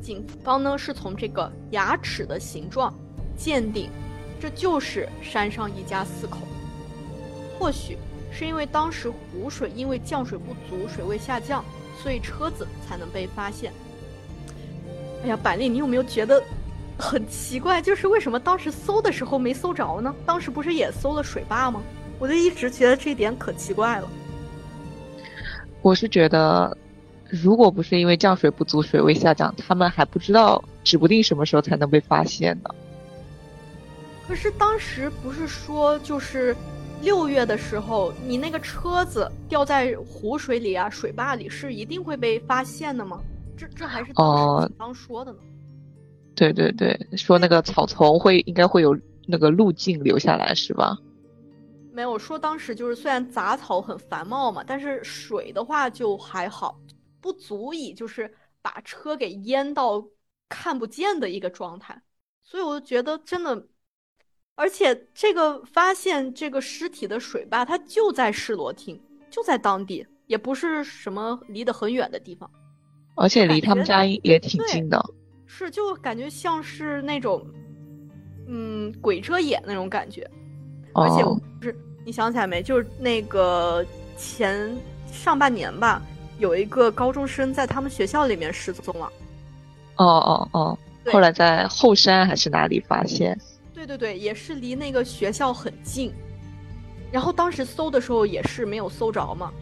[0.00, 2.92] 警方呢是从这个牙齿的形状。
[3.36, 3.88] 鉴定，
[4.38, 6.38] 这就是山上一家四口。
[7.58, 7.96] 或许
[8.30, 11.64] 是因为当时湖水因为降水不足，水位下降，
[12.02, 13.72] 所以车子才能被发现。
[15.24, 16.42] 哎呀，板栗，你有没有觉得
[16.98, 17.82] 很奇怪？
[17.82, 20.14] 就是为什么当时搜的时候没搜着呢？
[20.24, 21.82] 当时不是也搜了水坝吗？
[22.18, 24.08] 我就一直觉得这点可奇怪了。
[25.80, 26.76] 我是觉得，
[27.28, 32.70] 如果不是因为降水不足，水位下降，他们还不知道，指不定什么时候才能被发现呢。
[34.28, 36.56] 可是当时不是说就是
[37.02, 43.20] 六月的时候，你那个车子掉在湖水里啊、水坝里是一定会被发现的吗？
[43.56, 45.38] 这这还是当时警方说的呢。
[46.34, 50.96] 对对对，说那个草丛会应该会有那个路径留下来是吧？
[51.92, 56.80] 没有说当时就是虽然杂草很繁茂嘛，但是水的话就还好，
[57.20, 60.02] 不足以就是把车给淹到
[60.48, 62.02] 看不见的一个状态。
[62.42, 63.66] 所以我就觉得真的。
[64.54, 72.50] 而且这个发现这个尸体的水坝，它就在士罗町，就在当地，也不是什么离得很远的地方，
[73.16, 75.02] 而且离他们家也挺近的。
[75.54, 77.46] 是，就感觉像是那种，
[78.48, 80.26] 嗯，鬼遮眼那种感觉。
[80.94, 82.62] 而且不是，你想起来没？
[82.62, 83.84] 就是那个
[84.16, 84.74] 前
[85.12, 86.00] 上半年吧，
[86.38, 89.12] 有一个高中生在他们学校里面失踪了。
[89.96, 90.78] 哦哦哦，
[91.12, 93.38] 后来在后山还是哪里发现？
[93.74, 96.10] 对对对，也是离那个学校很近，
[97.10, 99.52] 然后当时搜的时候也是没有搜着嘛，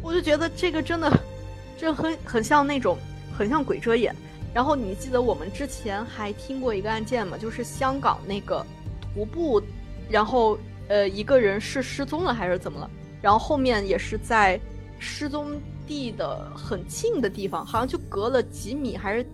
[0.00, 1.12] 我就觉得这个真的，
[1.76, 2.96] 这很很像那种
[3.36, 4.14] 很像鬼遮眼。
[4.54, 7.36] 然后你记得我们之前还听过一个案件吗？
[7.38, 8.64] 就是香港那个
[9.00, 9.62] 徒步，
[10.08, 10.58] 然后
[10.88, 12.90] 呃一个人是失踪了还是怎么了？
[13.20, 14.58] 然后后面也是在
[14.98, 19.24] 失踪地的很近的地方，好像就隔了几米还是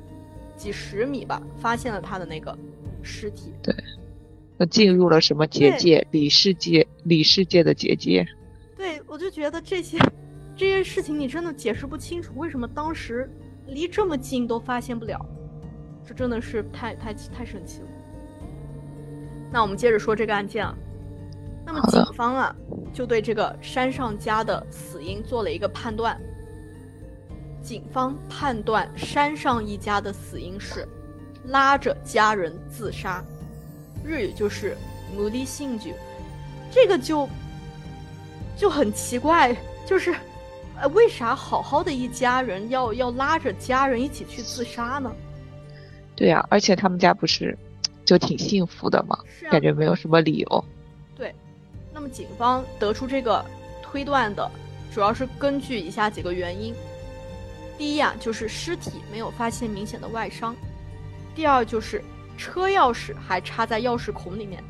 [0.56, 2.56] 几十米吧，发现了他的那个
[3.02, 3.52] 尸体。
[3.62, 3.74] 对。
[4.56, 6.06] 那进入了什么结界？
[6.12, 8.24] 里世界，里世界的结界。
[8.76, 9.98] 对，我就觉得这些
[10.56, 13.28] 这些事情你真的解释不清楚，为什么当时
[13.66, 15.24] 离这么近都发现不了？
[16.06, 17.88] 这真的是太太太神奇了。
[19.50, 20.74] 那我们接着说这个案件啊。
[21.66, 22.54] 那么警方啊，
[22.92, 26.20] 就对这个山上家的死因做了一个判断。
[27.62, 30.86] 警方判断山上一家的死因是
[31.46, 33.24] 拉着家人自杀。
[34.04, 34.76] 日语就是
[35.16, 35.94] “奴隶性举”，
[36.70, 37.26] 这个就
[38.54, 40.14] 就很奇怪，就是，
[40.80, 45.14] 呃，为啥好好的一家人要要拉着家人一起去自杀呢？
[46.16, 47.56] 对呀，而且他们家不是
[48.04, 49.18] 就挺幸福的吗？
[49.50, 50.64] 感觉没有什么理由。
[51.16, 51.34] 对，
[51.92, 53.44] 那么警方得出这个
[53.82, 54.50] 推断的，
[54.92, 56.74] 主要是根据以下几个原因：
[57.78, 60.54] 第一啊，就是尸体没有发现明显的外伤；
[61.34, 62.02] 第二就是。
[62.36, 64.60] 车钥匙还插在钥匙孔里面，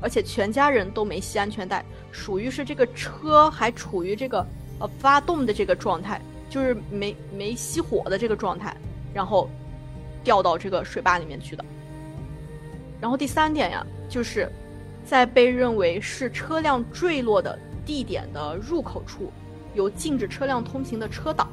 [0.00, 4.44] 而且全家人都没系安全带，属于是这个车还处于这个
[4.82, 8.76] 呃发动的这个状态，就是没没熄火的这个状态，
[9.14, 9.48] 然后
[10.22, 11.64] 掉到这个水坝里面去的。
[13.00, 14.50] 然后第三点呀，就是
[15.04, 19.32] 在被认为是车辆坠落的地点的入口处
[19.74, 21.48] 有禁止车辆通行的车挡，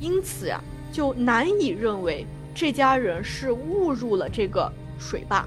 [0.00, 5.46] 因此呀，就难以认为这家人是误入了这个水坝。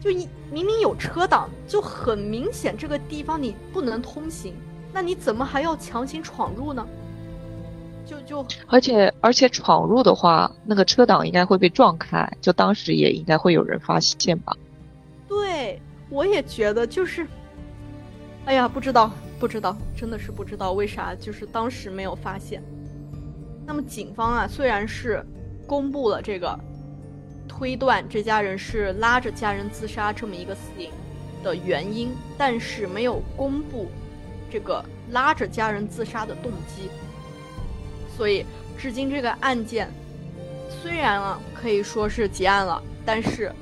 [0.00, 4.54] 就一明明有车挡，就很明显这个地方你不能通行，
[4.92, 6.86] 那你怎么还要强行闯入呢？
[8.06, 14.56] 就就，而且而且闯入的话，那个车挡应该会被撞开，就当时也应该会有人发现吧？
[15.28, 17.26] 对，我也觉得就是，
[18.46, 22.62] 哎呀，不知道不知道，真的是不知道为啥，就是当时没有发现。
[23.66, 25.22] 那么警方啊，虽然是
[25.66, 26.58] 公布了这个
[27.46, 30.90] 推断这家人是拉着家人自杀这么一个死因
[31.42, 33.90] 的原因，但是没有公布
[34.50, 36.90] 这个拉着家人自杀的动机。
[38.16, 38.44] 所以，
[38.76, 39.88] 至今这个案件
[40.82, 43.52] 虽然啊可以说是结案了，但是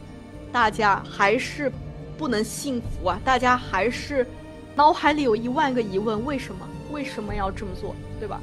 [0.50, 1.70] 大家还是
[2.16, 3.20] 不能信服啊！
[3.24, 4.26] 大家还是
[4.74, 6.66] 脑海里有一万个疑问：为什么？
[6.90, 7.94] 为什么要这么做？
[8.18, 8.40] 对吧？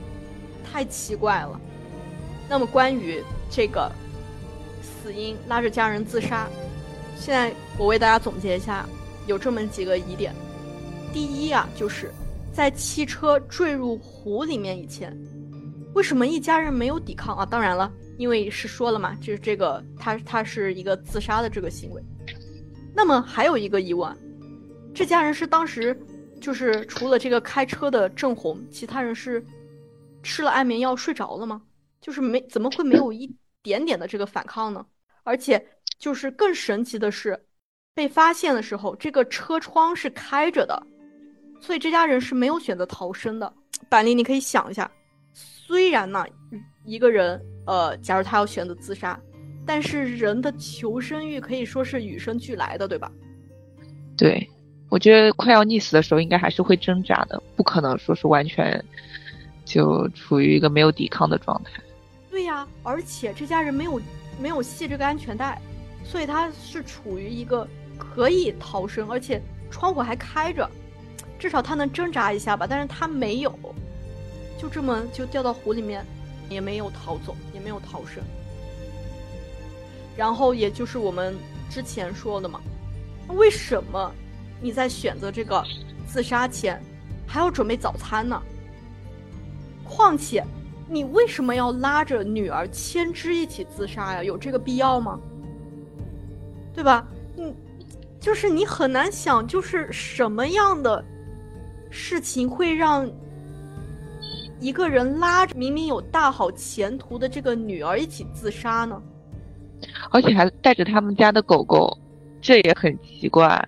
[0.71, 1.59] 太奇怪了。
[2.47, 3.91] 那么，关于这个
[4.81, 6.47] 死因拉着家人自杀，
[7.17, 8.85] 现在我为大家总结一下，
[9.25, 10.35] 有这么几个疑点：
[11.11, 12.11] 第一啊，就是
[12.53, 15.11] 在汽车坠入湖里面以前。
[15.95, 17.45] 为什么一家人没有抵抗啊？
[17.45, 22.03] 当然了，因为是说了嘛，就是这个他他是一个自杀的这个行为。
[22.95, 24.15] 那么还有一个疑问，
[24.93, 25.99] 这家人是当时
[26.39, 29.43] 就是除了这个开车的郑红，其他人是
[30.21, 31.61] 吃了安眠药睡着了吗？
[32.01, 34.85] 就是没怎么会没有一点点的这个反抗呢？
[35.23, 35.63] 而且
[35.97, 37.39] 就是更神奇的是，
[37.93, 40.81] 被发现的时候这个车窗是开着的，
[41.63, 43.51] 所以这家人是没有选择逃生的。
[43.87, 44.89] 板栗，你可以想一下。
[45.31, 46.25] 虽然呢，
[46.83, 49.17] 一个人，呃，假如他要选择自杀，
[49.65, 53.09] 但是人的求生欲可以说是与生俱来的，对吧？
[54.17, 54.45] 对，
[54.89, 58.83] 我觉得快要溺死的时候，应该还是会挣扎的，不可能说是完全
[59.63, 61.81] 就处于一个没有抵抗的状态。
[62.29, 64.01] 对呀，而且这家人没有
[64.37, 65.61] 没有系这个安全带，
[66.03, 67.65] 所以他是处于一个
[67.97, 70.69] 可以逃生，而且窗户还开着，
[71.43, 73.53] 至少他能挣扎一下吧，但是他没有。
[74.57, 76.05] 就这么就掉到湖里面，
[76.47, 78.23] 也没有逃走，也没有逃生。
[80.15, 81.35] 然后也就是我们
[81.69, 82.61] 之前说的嘛，
[83.27, 84.09] 为什么
[84.61, 85.61] 你在选择这个
[86.07, 86.81] 自杀前
[87.27, 88.41] 还要准备早餐呢？
[89.83, 90.45] 况且
[90.87, 94.23] 你为什么要拉着女儿千枝一起自杀呀？
[94.23, 95.19] 有这个必要吗？
[96.73, 97.05] 对吧？
[97.35, 97.53] 你
[98.17, 101.03] 就是你很难想，就是什么样的
[101.93, 103.07] 事情会让。
[104.59, 109.01] 一个人拉着明明有大好前途的这个女儿一起自杀呢，
[110.09, 111.97] 而且还带着他们家的狗狗，
[112.39, 113.61] 这也很奇怪。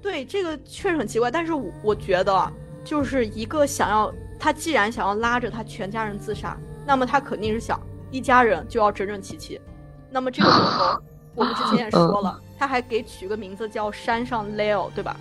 [0.00, 1.28] 对，这个确实很奇怪。
[1.28, 2.52] 但是我觉得，
[2.84, 6.56] 就是一个想要他既然想要拉着他全家人自杀，
[6.86, 7.80] 那么他肯定是想
[8.12, 9.60] 一家人就要整整齐齐。
[10.08, 11.02] 那么这个狗狗，
[11.34, 15.16] 我们之前也说了，他还给取个名字叫山上 Leo，对吧？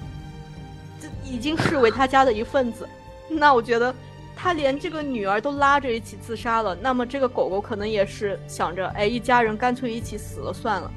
[1.02, 2.88] 这已经视为他家的一份子。
[3.28, 3.94] 那我觉得。
[4.34, 10.92] 他连这个女儿都拉着一起自杀了，那么这个狗狗可能也是想着，哎，一家人干脆一起死了算了，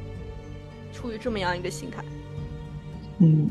[0.94, 2.02] 出于这么样一个心态。
[3.18, 3.50] 嗯，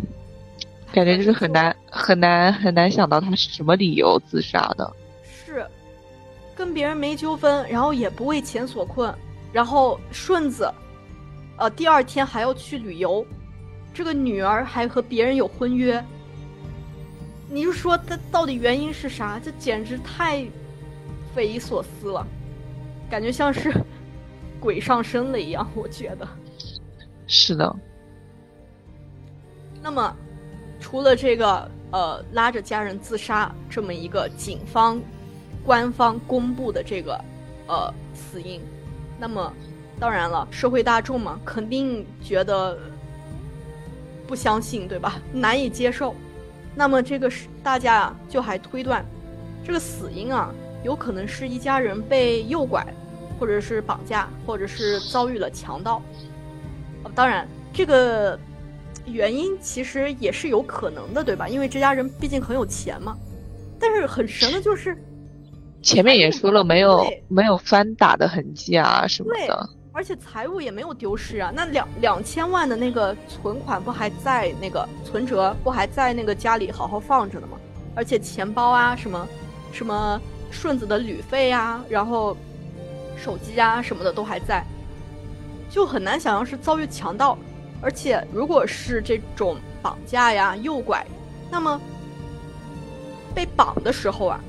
[0.92, 4.92] 感觉就是很难很难很难想到他是什么理由自杀的。
[5.22, 5.64] 是，
[6.56, 9.14] 跟别人没纠纷，然后也不为钱所困，
[9.52, 10.74] 然后顺子，
[11.58, 13.24] 呃，第二天还要去旅游，
[13.94, 16.04] 这个女儿还和别人有婚约。
[17.54, 19.40] 你就说他到底原因是啥？
[19.40, 20.44] 这简直太
[21.36, 22.26] 匪夷所思了，
[23.12, 23.72] 感觉像是
[24.60, 25.70] 鬼上身了一样。
[25.76, 26.28] 我觉得
[27.28, 27.76] 是的。
[29.84, 30.16] 那么，
[30.80, 35.00] 除了这个呃拉着家人自杀这么一个警方
[35.64, 37.24] 官方公布的这个
[37.68, 38.60] 呃死因，
[39.20, 39.54] 那么
[40.00, 42.80] 当然了，社会大众嘛，肯定觉得
[44.26, 45.22] 不相信，对吧？
[45.32, 46.16] 难以接受。
[46.76, 49.06] 那么这个是大家啊，就还推断，
[49.64, 50.54] 这个死因啊，
[50.84, 52.86] 有可能是一家人被诱拐，
[53.40, 56.02] 或者是绑架，或者是遭遇了强盗。
[57.14, 58.40] 当然，这个
[59.06, 61.48] 原因其实也是有可能的，对吧？
[61.48, 63.16] 因为这家人毕竟很有钱嘛。
[63.80, 64.98] 但是很神的就是，
[65.82, 69.70] 前面也说了，没有没有翻打的痕迹啊什么的。
[69.96, 77.60] 而且财物也没有丢失啊，那两两千万的那个存款不还在那个存折不还在那个家里好好放着呢吗？
[77.96, 79.28] 而且钱包啊什么
[79.72, 80.20] 什么
[80.50, 82.36] 顺子的旅费啊，然后
[83.16, 84.66] 手机啊什么的都还在，
[85.70, 87.38] 就很难想象是遭遇强盗。
[87.80, 91.06] 而且如果是这种绑架呀、诱拐，
[91.52, 91.80] 那么
[93.36, 94.40] 被绑的时候啊，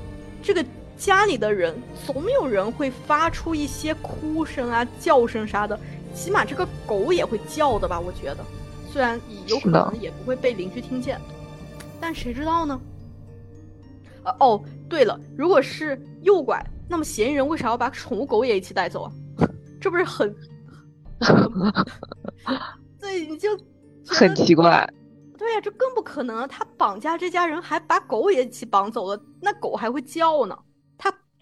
[0.41, 0.65] 这个
[0.97, 1.75] 家里的人
[2.05, 5.79] 总有人会发出一些哭声啊、叫声啥的，
[6.13, 7.99] 起码这个狗也会叫的吧？
[7.99, 8.45] 我觉得，
[8.91, 11.19] 虽然有可能也不会被邻居听见，
[11.99, 12.79] 但谁知道呢？
[14.23, 19.11] 呃哦，对了，如果是诱拐，那么嫌疑人为啥要把宠物狗也一起带走啊？
[19.79, 20.35] 这不是很？
[22.99, 23.49] 对，你就
[24.07, 24.87] 很奇怪。
[25.37, 26.47] 对呀，这更不可能。
[26.47, 30.57] 他绑架这家人，还把狗也一起绑走了，那狗还会叫呢。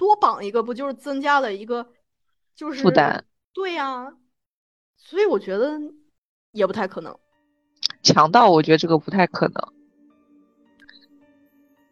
[0.03, 1.87] 他多绑一个，不就是增加了一个，
[2.55, 3.23] 就是负担？
[3.53, 4.13] 对呀，
[4.97, 5.79] 所以我觉得
[6.51, 7.17] 也不太可能。
[8.01, 9.73] 强盗，我觉得这个不太可能。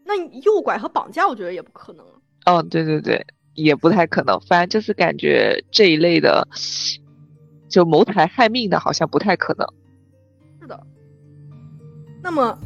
[0.03, 2.05] 那诱拐和绑架，我觉得也不可能。
[2.45, 4.37] 哦，对对对，也不太可能。
[4.41, 6.45] 反正就是感觉这一类的。
[7.69, 9.65] 就谋财害命的，好像不太可能。
[10.59, 10.77] 是的。
[12.21, 12.57] 那么，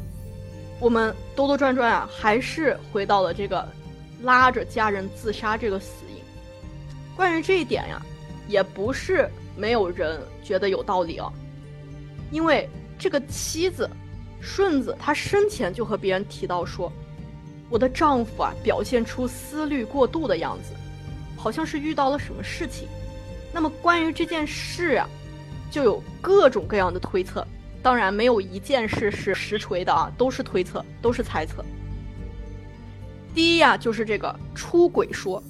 [0.82, 3.64] 我们兜兜转转啊，还是回到了这个
[4.22, 6.22] 拉着家人自杀这个死因。
[7.16, 8.02] 关于这一点呀，
[8.48, 11.32] 也不是没有人觉得有道理哦。
[12.32, 13.90] 因为这个妻子
[14.42, 16.92] 顺子，她生前就和别人提到说，
[17.70, 20.74] 我的丈夫啊，表现出思虑过度的样子，
[21.38, 22.88] 好像是遇到了什么事情。
[23.54, 25.08] 那么关于这件事啊，
[25.72, 27.48] 就有各种各样的推测，
[27.82, 31.64] 当然没有一件事是实锤的啊，都是推测，都是猜测。
[33.36, 35.44] 第一呀，就是这个出轨说。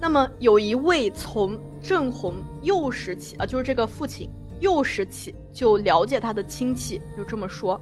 [0.00, 7.80] 那么有一位从郑红幼时起啊，就是这个父亲幼时起就了解他的亲戚，就这么说，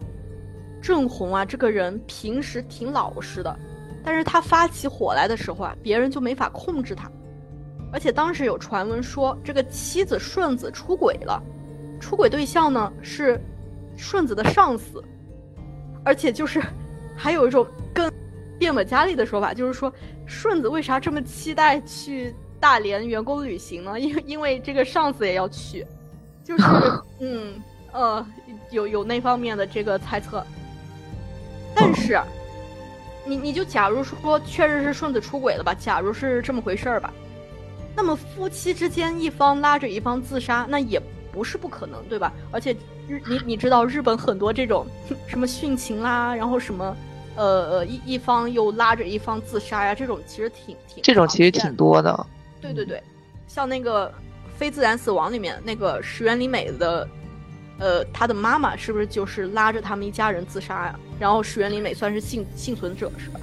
[0.81, 3.55] 郑红啊这个人平时挺老实的，
[4.03, 7.11] 但是他发起火来的时候啊，别人就没法控制他。
[7.93, 11.43] 而且当时有传闻说，这个妻子顺子出轨了，
[12.01, 13.39] 出轨对象呢是
[13.95, 15.05] 顺子的上司，
[16.03, 16.63] 而且就是
[17.15, 18.11] 还有一种更
[18.59, 19.93] 变本加厉的说法，就是说
[20.27, 23.99] 顺子为啥这么期待去大连员工旅行呢？
[24.01, 25.87] 因为因为这个上司也要去，
[26.43, 26.65] 就是
[27.21, 27.55] 嗯
[27.93, 28.27] 呃
[28.71, 30.45] 有有那方面的这个猜测，
[31.75, 32.21] 但是
[33.25, 37.13] 你你就假如说确实是顺子出轨了吧，假如是这么回事儿吧。
[37.95, 41.01] 那么夫妻之间一方拉着一方自杀，那也
[41.33, 42.33] 不是不可能，对吧？
[42.51, 42.77] 而且
[43.09, 44.87] 日你你知道日本很多这种
[45.27, 46.95] 什么殉情啦，然后什么
[47.37, 52.27] 呃呃一一方又拉着一方自杀呀，这种其实挺挺这种其实挺多的。
[52.61, 53.03] 对对对，
[53.47, 54.13] 像那个
[54.57, 57.09] 非自然死亡里面那个石原里美的，
[57.79, 60.99] 呃，她的妈妈是不是就是拉着他们一家人自杀呀？
[61.21, 63.41] 然后石原里美算是幸幸存者是吧？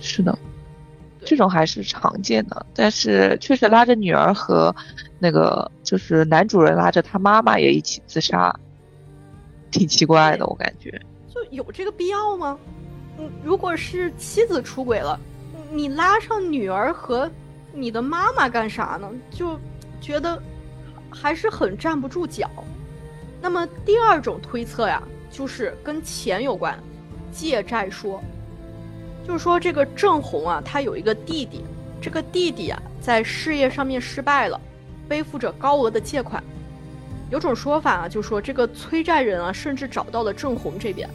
[0.00, 0.36] 是的。
[1.26, 4.74] 这种还是常见的，但是确实拉着女儿和
[5.18, 8.54] 那个就是男主人拉着他妈妈也一起自杀，
[9.70, 11.00] 挺奇怪的，我感觉。
[11.34, 12.56] 就有这个必要吗？
[13.18, 15.18] 嗯，如果是妻子出轨了，
[15.72, 17.28] 你拉上女儿和
[17.72, 19.10] 你的妈妈干啥呢？
[19.30, 19.58] 就
[20.00, 20.40] 觉得
[21.10, 22.48] 还是很站不住脚。
[23.42, 26.78] 那么第二种推测呀，就是跟钱有关，
[27.32, 28.22] 借债说。
[29.26, 31.64] 就是说，这个郑红啊，他有一个弟弟，
[32.00, 34.60] 这个弟弟啊，在事业上面失败了，
[35.08, 36.42] 背负着高额的借款。
[37.30, 41.08] 有种说法啊，就说这个催债人啊，甚至找到了郑红这边。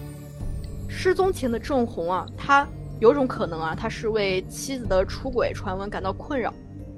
[0.90, 2.68] 失踪前的郑红啊，他
[3.00, 6.52] 有种可能啊，他是为妻子的出轨传闻感到困扰；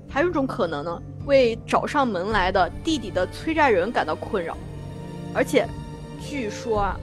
[0.09, 4.57] 还有一种可能呢，为找上门来的弟弟的催债人感到困扰。
[5.33, 5.67] 而且，
[6.19, 6.99] 据说啊。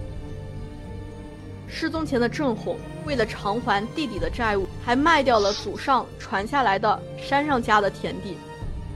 [1.70, 8.38] 失踪前的郑红为了偿还弟弟的债务，还卖掉了祖上传下来的山上家的田地。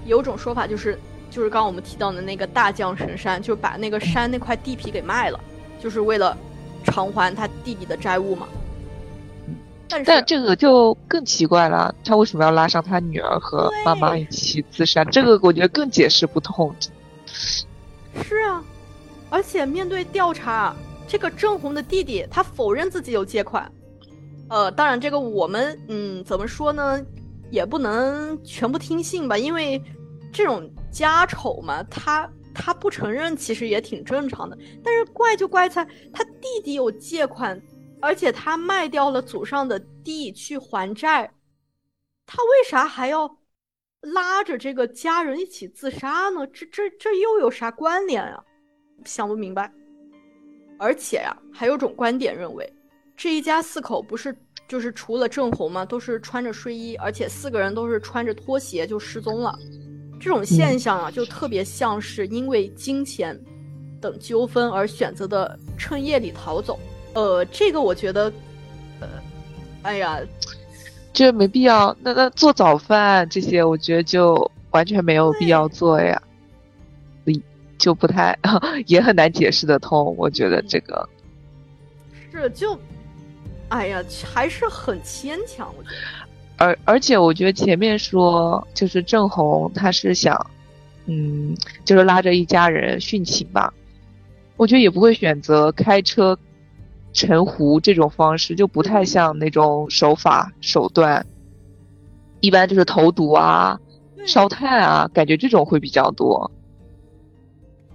[0.07, 0.99] 有种说法就是，
[1.31, 5.39] 就是刚我们提到的那个大将神山，就把那个山那块地皮给卖了，
[5.79, 6.35] 就是为了
[6.83, 8.47] 偿还他弟弟的债务嘛。
[9.89, 15.05] 但但这个就更奇怪了，他为什么要拉上他女儿和妈妈一起自杀？
[15.05, 16.75] 这个我觉得更解释不通。
[17.27, 18.63] 是啊，
[19.31, 20.75] 而且面对调查。
[21.09, 23.71] 这个郑红的弟弟，他否认自己有借款，
[24.49, 26.99] 呃，当然这个我们，嗯，怎么说呢，
[27.51, 29.83] 也不能全部听信吧，因为
[30.33, 34.57] 这种家丑嘛，他他不承认其实也挺正常的。
[34.83, 37.61] 但是怪就怪在他弟弟有借款，
[38.01, 41.33] 而且他卖掉了祖上的地去还债，
[42.27, 43.39] 他为啥还要
[44.01, 46.47] 拉着这个家人一起自杀呢？
[46.49, 48.43] 这这这又有啥关联啊？
[49.05, 49.73] 想不明白。
[50.79, 52.73] 而且呀，还有种观点认为，
[53.17, 54.37] 这一家四口不是
[54.67, 59.57] 就是除了郑红嘛，都是穿着睡衣，而且四个人都是穿着拖鞋就失踪了。
[60.23, 63.37] 这种现象啊，就特别像是因为金钱
[64.01, 66.79] 等纠纷而选择的趁夜里逃走。
[67.15, 68.33] 呃，这个我觉得，
[69.01, 69.09] 呃，
[69.83, 70.21] 哎呀，
[71.13, 71.95] 这没必要。
[72.01, 76.23] 那那做早饭这些，我觉得就完全没有必要做呀。
[77.79, 78.39] 就不太
[78.87, 81.09] 也很难解释得通，我觉得这个
[82.31, 82.79] 是就，
[83.71, 86.22] 哎呀，还是很牵强，我觉得。
[86.57, 90.47] 而而且我觉得前面说就是郑红，他是想，
[91.07, 93.73] 嗯，就是拉着一家人殉情吧。
[94.57, 96.39] 我觉得也不会选择开车
[97.13, 101.27] 沉湖这种方式，就不太像那种手法手段。
[102.41, 103.79] 一般就是投毒啊、
[104.27, 106.51] 烧炭啊，感觉这种会比较多。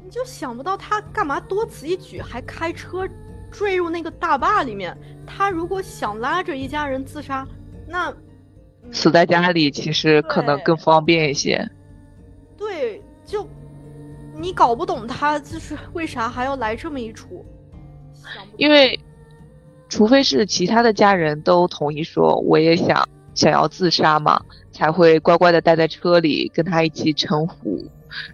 [0.04, 3.08] 你就想不到他干嘛多此一举，还开车
[3.52, 4.98] 坠入那个大坝里面。
[5.26, 7.46] 他如果想拉着一家人自杀，
[7.86, 8.14] 那
[8.92, 11.70] 死在家里其实可能更方便一些。
[12.58, 13.48] 对，就
[14.36, 17.46] 你搞不懂他就是为啥还要来这么一出。
[18.58, 19.00] 因为，
[19.88, 27.80] 除非是其他的家人都同意说我也想想要自杀嘛，才会乖乖的待在车里跟他一起沉湖。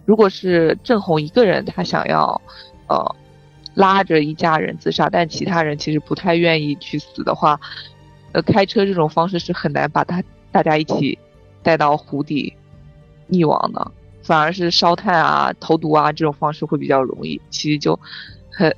[0.04, 2.40] 如果是郑红一个人，他想要，
[2.88, 3.16] 呃，
[3.74, 7.60] 拉着一家人自杀，但其他人其实不太愿意去死的话，
[8.32, 10.22] 呃，开车这种方式是很难把他
[10.54, 11.18] 大家一起
[11.64, 12.54] 带到湖底
[13.28, 13.90] 溺亡的，
[14.22, 17.40] 反而是烧炭啊、投毒啊这种方式会比较容易。
[17.50, 17.98] 其实就
[18.52, 18.72] 很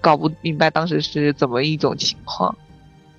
[0.00, 2.52] 搞不明白当时是怎么一种情况。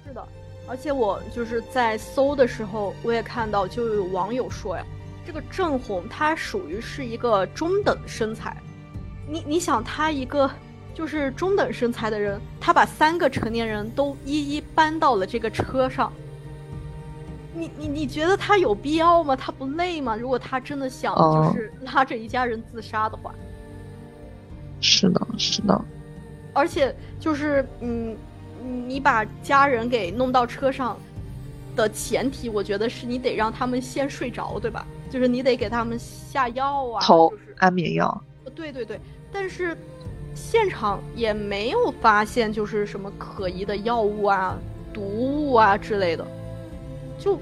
[0.06, 0.22] 是的，
[0.68, 4.84] 而且我就是在搜的时候，我也看到就有网友说呀。
[5.26, 8.58] 这个郑红，她属于是一个中等身材，
[9.30, 10.52] 你你想，她一个
[10.94, 16.12] 就是中等身材的人，她把三个成年人都一一搬到了这个车上，
[17.58, 19.36] 你你你觉得他有必要吗？
[19.36, 20.16] 他不累吗？
[20.16, 23.34] 如果他真的想就是拉着一家人自杀的话，
[24.80, 25.82] 是的，是的，
[26.54, 28.16] 而且就是嗯，
[28.88, 30.98] 你把家人给弄到车上
[31.76, 34.86] 的前提，我觉得是你得让他们先睡着，对吧？
[35.10, 38.24] 就是你得给他们下药啊，就是安眠药。
[38.54, 39.00] 对对对，
[39.32, 39.78] 但是
[40.36, 44.58] 现场也没有发现就是什么可疑的药物啊、
[44.94, 46.28] 毒物啊之类的，
[47.18, 47.40] 就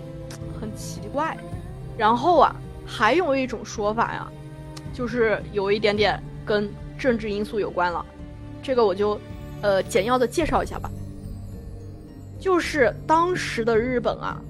[0.59, 1.37] 很奇怪。
[1.97, 2.55] 然后啊，
[2.85, 4.31] 还有一种说法呀，
[4.93, 8.05] 就是有一点点跟政治因素有关了。
[8.61, 9.19] 这个我就
[9.61, 10.89] 呃简要的介绍一下吧。
[12.39, 14.41] 就是当时的日本啊，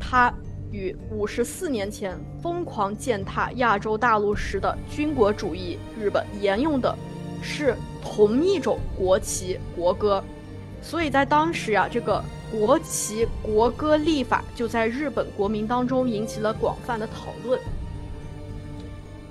[0.00, 0.32] 它。
[0.70, 6.94] 与五十四年前疯狂践踏亚洲大陆时的军国主义日本沿用的，
[7.40, 10.22] 是同一种国旗国歌，
[10.82, 17.60] 所以在当时啊，这个国旗国歌立法就在日本国民当中引起了广泛的讨论。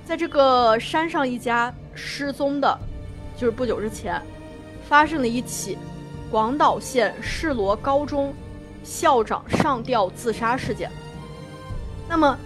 [0.04, 2.78] 在这个山上一家失踪的，
[3.36, 4.22] 就是不久之前，
[4.88, 5.76] 发生了一起
[6.30, 8.32] 广岛县世罗高中
[8.84, 10.90] 校长上吊自杀事件。
[12.08, 12.38] 那么，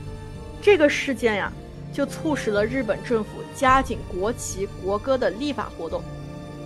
[0.61, 1.53] 这个事件呀，
[1.93, 6.03] 就促使了日本政府加紧国旗国歌的立法活动。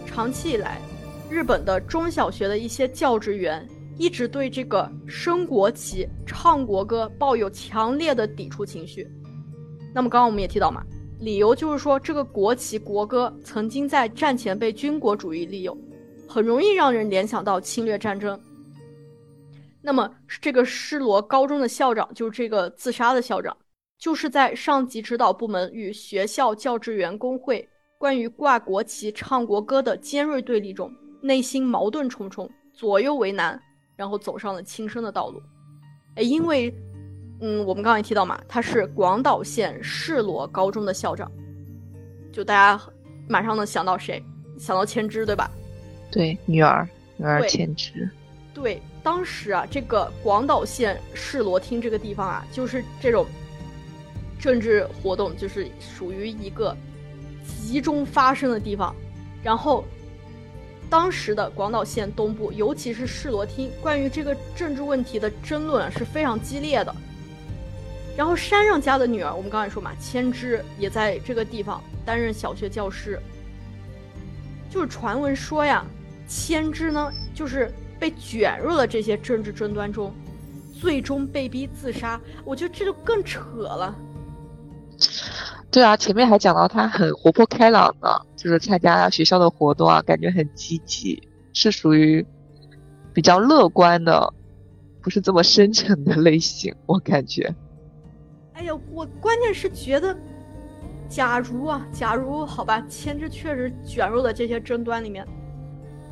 [0.07, 0.79] 长期以来，
[1.29, 3.69] 日本的中小学的一些教职员
[3.99, 9.09] 一直对这个升国旗、唱国歌抱有强烈的抵触情绪。
[9.95, 10.85] 那么，刚刚我们也提到嘛，
[11.21, 15.77] 理由就是说，这个国旗国歌曾经在战前被军国主义利用，
[16.29, 18.39] 很容易让人联想到侵略战争。
[19.81, 23.57] 那么，这个施罗高中的校长就是这个自杀的校长，
[23.99, 27.67] 就是在上级指导部门与学校教职员工会
[27.97, 30.93] 关于挂国旗、唱国歌的尖锐对立中，
[31.23, 33.59] 内心矛盾重重，左右为难，
[33.97, 35.43] 然后走上了轻生的道路。
[36.15, 36.73] 哎，因为，
[37.41, 41.31] 嗯，我们刚才也提到嘛，他是广岛县世罗高中的校长，
[42.33, 42.81] 就大家
[43.29, 44.23] 马上能想到谁？
[44.59, 45.51] 想到千枝，对吧？
[46.11, 48.09] 对，女儿，女儿千枝。
[48.55, 48.81] 对。
[49.03, 53.25] 当时啊，这个广岛县世罗町这个地方啊，就是这种
[54.37, 56.77] 政治活动，就是属于一个
[57.47, 58.93] 集中发生的地方。
[59.45, 59.85] 然后，
[60.89, 66.95] 当时的广岛县东部，尤其是世罗町，关于这个政治问题的争论是非常激烈的。
[68.17, 73.21] 然后，山上家的女儿，我们刚才说嘛，千枝也在这个地方担任小学教师。
[74.71, 75.85] 就是传闻说呀，
[76.29, 77.73] 千枝呢，就是。
[77.99, 80.15] 被卷入了这些政治争端中，
[80.79, 82.21] 最终被逼自杀。
[82.45, 83.97] 我觉得这就更扯了。
[85.77, 91.23] 对啊，前面还讲到他很活泼开朗的，就是参加学校的活动啊，感觉很积极，
[91.53, 92.25] 是属于
[93.13, 94.33] 比较乐观的，
[95.03, 97.55] 不是这么深沉的类型，我感觉。
[98.55, 100.17] 哎呀，我关键是觉得，
[101.11, 105.29] 假如啊，假如好吧，千之确实卷入了这些争端里面，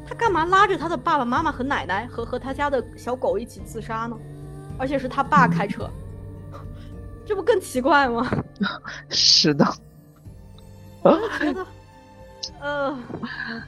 [0.07, 4.15] 他干嘛拉着他的爸爸妈妈和奶奶和和他家的小狗一起自杀呢？
[4.77, 5.89] 而且是他爸开车，
[7.27, 8.31] 这不更奇怪吗？
[9.09, 9.64] 是的。
[11.03, 11.66] 我觉得，
[12.61, 12.99] 呃，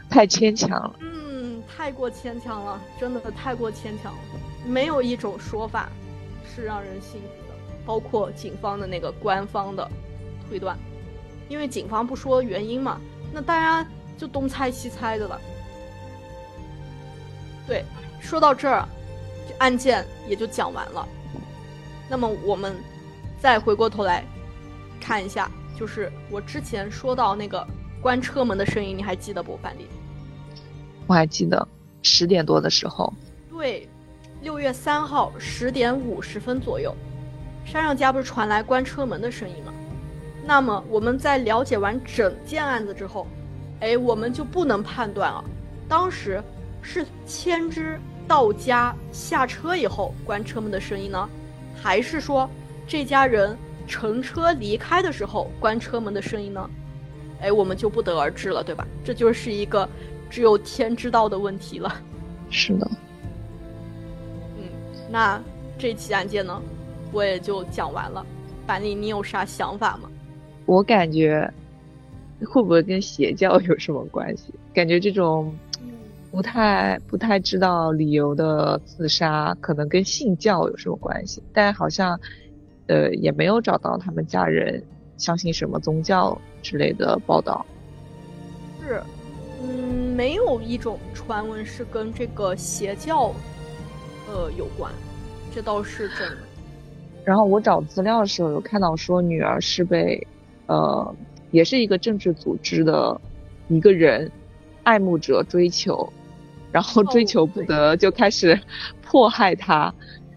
[0.08, 0.96] 太牵强了。
[1.00, 4.18] 嗯，太过牵强了，真的太过牵强了。
[4.66, 5.88] 没有一种说法
[6.44, 7.54] 是让人信服的，
[7.84, 9.86] 包括警方的那个官方的
[10.48, 10.78] 推断，
[11.48, 12.98] 因为警方不说原因嘛，
[13.32, 13.86] 那大家
[14.16, 15.40] 就东猜西猜的了。
[17.66, 17.84] 对，
[18.18, 18.88] 说到这儿，
[19.58, 21.06] 案件也就讲完了。
[22.08, 22.74] 那么我们
[23.38, 24.24] 再回过头来
[25.00, 25.50] 看一下。
[25.78, 27.66] 就是我之前说到那个
[28.00, 29.86] 关车门的声音，你还记得不，范丽？
[31.06, 31.68] 我还记得
[32.00, 33.12] 十点多的时候。
[33.50, 33.86] 对，
[34.40, 36.96] 六月三号十点五十分左右，
[37.64, 39.74] 山上家不是传来关车门的声音吗？
[40.44, 43.26] 那么我们在了解完整件案子之后，
[43.80, 45.44] 哎，我们就不能判断了，
[45.86, 46.42] 当时
[46.80, 51.28] 是千之到家下车以后关车门的声音呢，
[51.82, 52.48] 还是说
[52.86, 53.56] 这家人？
[53.88, 56.68] 乘车离开的时候，关车门的声音呢？
[57.40, 58.84] 哎，我们就不得而知了，对吧？
[59.04, 59.88] 这就是一个
[60.28, 62.02] 只有天知道的问题了。
[62.50, 62.90] 是的。
[64.58, 64.64] 嗯，
[65.08, 65.40] 那
[65.78, 66.60] 这起案件呢，
[67.12, 68.26] 我也就讲完了。
[68.66, 70.10] 板栗，你有啥想法吗？
[70.64, 71.48] 我感觉
[72.44, 74.52] 会不会跟邪教有什么关系？
[74.74, 75.56] 感觉这种
[76.32, 81.40] 不太不太知道理由的自杀，可能跟信教有什么关系？
[81.52, 82.18] 但好像。
[82.86, 84.82] 呃，也没有找到他们家人
[85.16, 87.66] 相信什么宗教之类的报道。
[88.80, 89.02] 是，
[89.62, 93.32] 嗯，没有一种传闻是跟这个邪教，
[94.28, 94.92] 呃，有关，
[95.54, 96.36] 这倒是真的。
[97.24, 100.24] 然后我找资料的时候有看到说，女儿是被，
[100.66, 101.14] 呃，
[101.50, 103.20] 也是一个政治组织的
[103.66, 104.30] 一个人
[104.84, 106.12] 爱慕者追求，
[106.70, 108.56] 然后追求不得就开始
[109.02, 109.92] 迫害她，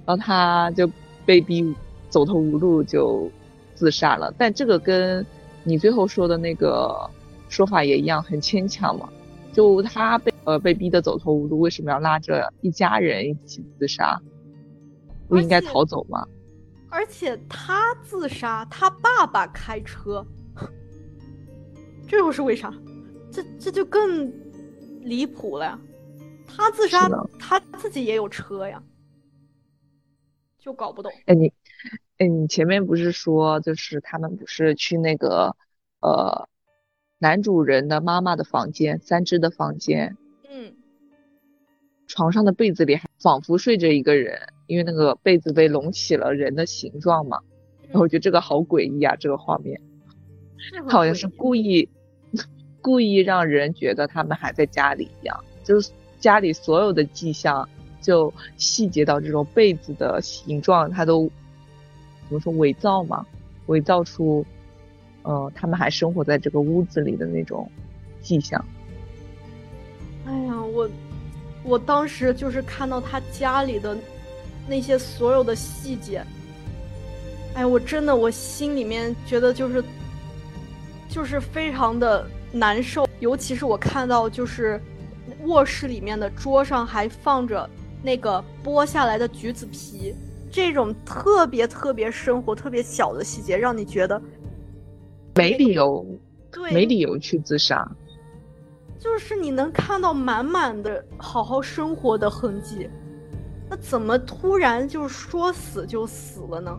[0.05, 0.89] 然后她就
[1.27, 1.75] 被逼。
[2.09, 3.31] 走投无路就
[3.75, 5.25] 自杀了，但这个跟
[5.63, 7.09] 你最后说的那个
[7.47, 9.09] 说法也一样，很牵强嘛。
[9.51, 14.19] 就他被呃被逼得走投无路，为什么要拉着一家人一起自杀？
[15.27, 16.27] 不应该逃走吗？
[16.89, 20.25] 而且他自杀，他爸爸开车，
[22.07, 22.73] 这又是为啥？
[23.31, 24.31] 这这就更
[25.01, 25.79] 离谱了呀！
[26.47, 27.07] 他自杀，
[27.39, 28.81] 他自己也有车呀，
[30.57, 31.11] 就搞不懂。
[31.25, 31.51] 哎你。
[32.19, 35.55] 哎，你前面不是说，就是他们不是去那个，
[36.01, 36.49] 呃，
[37.17, 40.17] 男主人的妈妈的房间，三只的房间，
[40.51, 40.73] 嗯，
[42.07, 47.39] 床上的被子里还仿佛睡着一个人，因为那个被子被隆起了人的形状嘛。
[47.83, 49.79] 然后我觉得这个好诡异啊，这个画面，
[50.89, 51.87] 他好像是故意
[52.81, 55.89] 故意让人觉得他们还在家里一样，就是
[56.19, 57.69] 家里所有的迹象，
[58.01, 61.31] 就细节到这种被子的形状，他都。
[62.29, 63.25] 怎么说伪造嘛？
[63.65, 64.45] 伪造出，
[65.23, 67.69] 呃，他们还生活在这个屋子里的那种
[68.21, 68.63] 迹象。
[70.25, 70.89] 哎呀，我
[71.63, 73.97] 我当时就是看到他家里的
[74.67, 76.23] 那些所有的细节，
[77.55, 79.83] 哎，我真的我心里面觉得就是
[81.09, 84.79] 就是非常的难受，尤其是我看到就是
[85.45, 87.67] 卧室里面的桌上还放着
[88.03, 90.13] 那个剥下来的橘子皮。
[90.51, 94.19] 这种特别特别生活、特别小的细节，让你觉得
[95.35, 96.05] 没理由，
[96.51, 97.87] 对，没理由去自杀。
[98.97, 102.89] 就是你能看到满满的好好生活的痕迹，
[103.69, 106.77] 那怎么突然就说死就死了呢？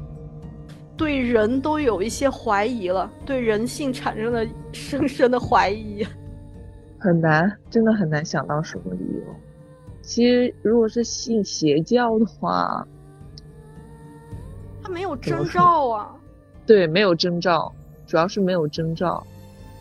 [0.97, 6.05] 对人都有一些怀疑了，对人性产生了深深的怀疑。
[6.99, 9.35] 很难，真的很难想到什么理由。
[10.03, 12.87] 其实，如果是信邪教的话。
[14.91, 16.11] 没有征兆啊，
[16.67, 17.73] 对，没有征兆，
[18.07, 19.27] 主要是没有征兆。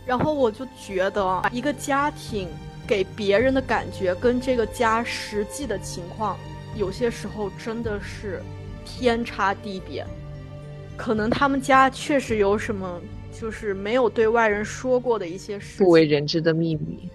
[0.06, 2.48] 然后我就觉得，一个家庭
[2.88, 6.38] 给别人的感觉跟这个家实际的情况，
[6.76, 8.42] 有些时候真的是
[8.86, 10.06] 天差地别。
[10.98, 13.00] 可能他们家确实有什么，
[13.32, 17.10] 就是没有对外人说过的一些事，不为人知的秘密。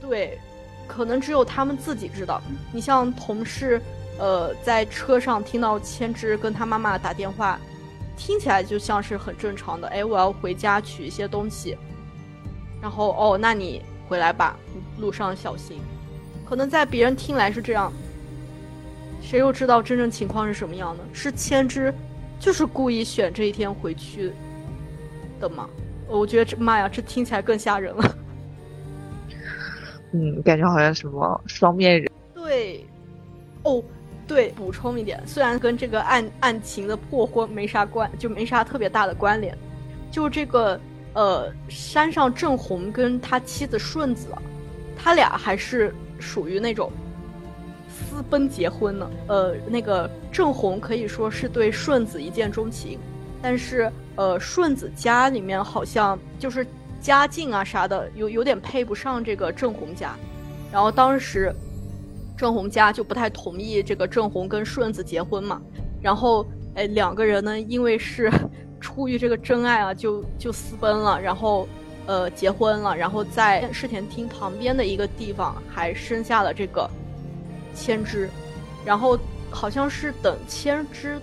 [0.00, 0.38] 对，
[0.86, 2.40] 可能只有他们自己知道。
[2.72, 3.80] 你像同事。
[4.18, 7.58] 呃，在车上听到千之跟他妈妈打电话，
[8.16, 9.86] 听起来就像是很正常的。
[9.88, 11.78] 哎，我要回家取一些东西，
[12.82, 14.56] 然后哦，那你回来吧，
[14.98, 15.80] 路上小心。
[16.44, 17.92] 可能在别人听来是这样，
[19.20, 21.02] 谁又知道真正情况是什么样呢？
[21.12, 21.94] 是千之
[22.40, 24.32] 就是故意选这一天回去
[25.38, 25.68] 的吗？
[26.08, 28.16] 我觉得这妈呀，这听起来更吓人了。
[30.12, 32.07] 嗯，感觉好像什么双面人。
[34.28, 39.56] 对，补充一点，虽然跟这个案案情的破获没啥关，就没啥特别大的关联，
[40.10, 40.78] 就这个
[41.14, 44.28] 呃，山上郑红跟他妻子顺子，
[44.96, 46.92] 他俩还是属于那种
[47.88, 49.10] 私奔结婚呢。
[49.26, 52.98] 呃，那个郑红可以说是对顺子一见钟情，
[53.40, 56.64] 但是呃，顺子家里面好像就是。
[57.00, 60.16] 家境啊啥的，有有点配不上这个郑红家，
[60.72, 61.54] 然后当时
[62.38, 65.60] 郑红家就不太同意这个郑红跟顺子结婚嘛，
[66.00, 68.30] 然后哎两个人呢，因为是
[68.80, 71.68] 出于这个真爱啊，就就私奔了，然后
[72.06, 76.88] 呃结婚了，然后在世田厅旁边的一个地方还生下了这个
[77.74, 78.30] 千枝，
[78.84, 79.18] 然后
[79.50, 81.20] 好像是等千枝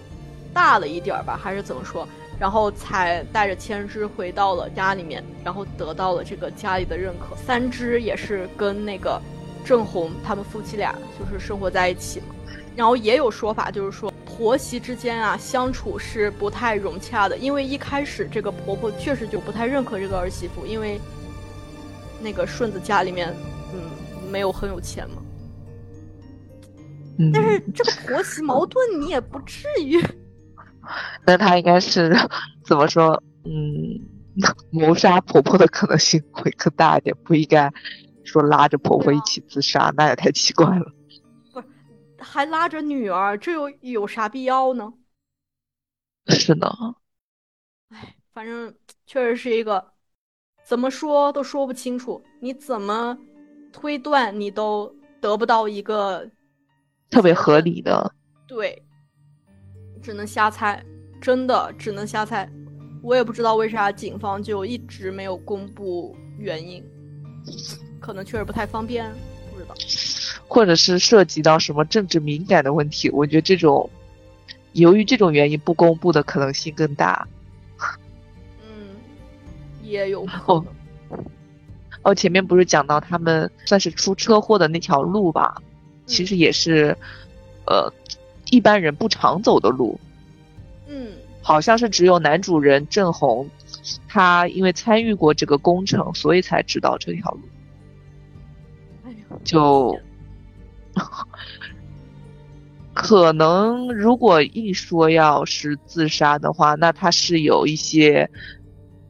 [0.54, 2.06] 大了一点儿吧，还是怎么说？
[2.38, 7.34] 然后才带着千枝回到了家里面，然后得到了这个家里的认可。
[7.38, 9.22] 三枝也是跟那个
[9.66, 12.28] 郑红他们夫妻俩就是生活在一起嘛。
[12.76, 21.00] 然后也有说法，就是说婆媳之间啊相处是不太融洽的，因为一开始这个婆婆确实就不太认可这个儿媳妇，因为
[22.22, 23.34] 那个顺子家里面
[23.74, 23.80] 嗯
[24.30, 25.22] 没有很有钱嘛。
[27.34, 29.98] 但是这个婆媳矛盾你也不至于。
[31.26, 32.14] 那他应该是
[32.66, 33.24] 怎么说？
[33.46, 33.54] 嗯，
[34.70, 37.72] 谋杀婆婆的可能性会更大一点，不应该
[38.26, 40.92] 说拉着婆婆一起自杀，那也太奇怪了。
[41.54, 41.68] 不是，
[42.20, 44.92] 还拉着女儿，这有有啥必要呢？
[46.28, 46.68] 是的。
[47.90, 49.92] 哎，反正确实是一个
[50.66, 53.18] 怎么说都说不清楚，你怎么
[53.72, 56.30] 推断你都得不到一个
[57.10, 58.14] 特别合理的。
[58.48, 58.82] 对。
[60.02, 60.86] 只能瞎猜，
[61.20, 62.48] 真的只能瞎猜。
[63.02, 66.84] 我也不知道为啥警方就一直没有公布原因，
[68.00, 69.12] 可能确实不太方便，
[69.52, 69.76] 不知道。
[70.48, 73.90] 或者是涉及到什么政治敏感的问题，我觉得这种
[74.74, 77.28] 由于这种原因不公布的可能性更大。
[78.62, 78.96] 嗯，
[79.84, 80.66] 也有可能。
[82.04, 85.62] 哦，前面不是讲到他们算是出车祸的那条路吧？
[86.06, 86.98] 其实也是，
[87.66, 87.92] 呃。
[88.52, 90.00] 一般人不常走的路，
[90.86, 93.50] 嗯，好像是只有男主人郑红，
[94.08, 97.42] 他因为参与过这个工程，所以才知道这条路。
[99.44, 99.98] 就
[102.94, 108.30] 可能如果一说要是自杀的话，那他是有一些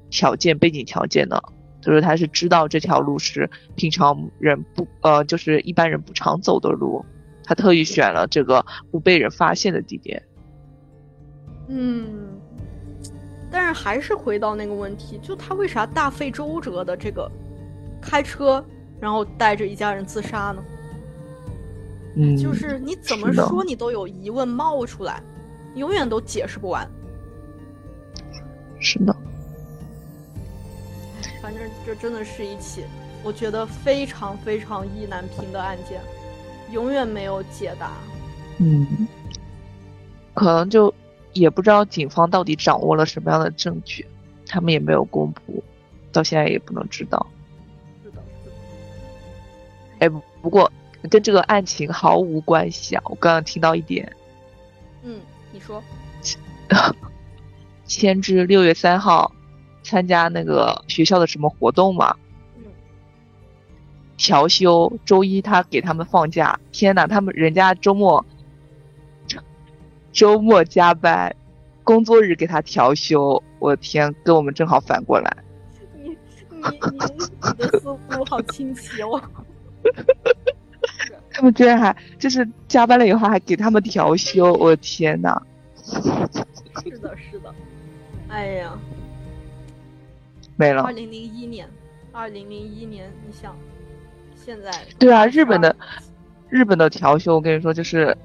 [0.10, 1.44] 条件背景条件的，
[1.82, 7.06] 就是他是知道这条路是平常人不呃，就是一般人不常走的路。
[7.44, 10.24] 他特意选了这个不被人发现的地点。
[11.68, 12.40] 嗯，
[13.52, 17.32] 但是还是回到那个问题，就他为啥大费周折的这个
[18.02, 18.66] 开车，
[19.00, 20.64] 然后带着一家人自杀呢？
[22.16, 25.22] 嗯，就是你怎么说你都有疑问冒出来，
[25.76, 26.90] 永远都解释不完。
[28.80, 29.16] 是的。
[31.42, 32.84] 反正这真的是一起
[33.24, 36.02] 我觉得非常非常意难平的案件。
[36.72, 37.92] 永远没有解答。
[38.58, 39.08] 嗯，
[40.34, 40.92] 可能就
[41.34, 44.08] 也不知道警方到底掌握了什么样的证据，
[44.48, 45.64] 他们也没有公布，
[46.12, 47.28] 到现在也不能知道。
[50.10, 50.72] 不过
[51.10, 53.04] 跟这个案情毫无关系啊！
[53.06, 54.12] 我刚刚听到一点。
[55.04, 55.20] 嗯，
[55.52, 55.84] 你说。
[57.86, 59.32] 千之六月三号
[59.84, 62.16] 参加那个学校的什么活动嘛？
[64.18, 66.60] 调休，周一他给他们放假。
[66.72, 68.26] 天呐，他们人家周末
[70.12, 71.36] 周末加班，
[71.84, 73.44] 工作日给他调休。
[73.60, 75.38] 我的天，跟我们正好反过来。
[76.02, 76.18] 你你你
[77.44, 79.22] 你的思路好清奇哦。
[81.32, 85.42] 他们居然还就是加班了以后还给他们调休，我的天呐。
[86.84, 87.54] 是的，是的。
[88.28, 88.78] 哎呀，
[90.56, 90.84] 没了。
[90.84, 91.68] 二零零一年，
[92.12, 93.56] 二零零一年，你想。
[94.46, 95.76] 现在对啊，日本的
[96.50, 98.16] 日本的调休，我跟你说，就是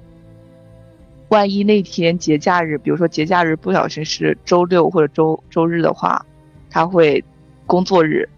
[1.29, 6.25] 万一那天节假日，比如说节假日不小心是周六或者周周日的话，
[6.69, 7.25] 他会
[7.67, 8.29] 工作日，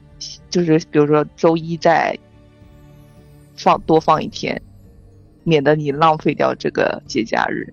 [0.48, 2.16] 就是比如说周一再
[3.57, 4.61] 放多放一天，
[5.44, 7.72] 免得你浪费掉这个节假日。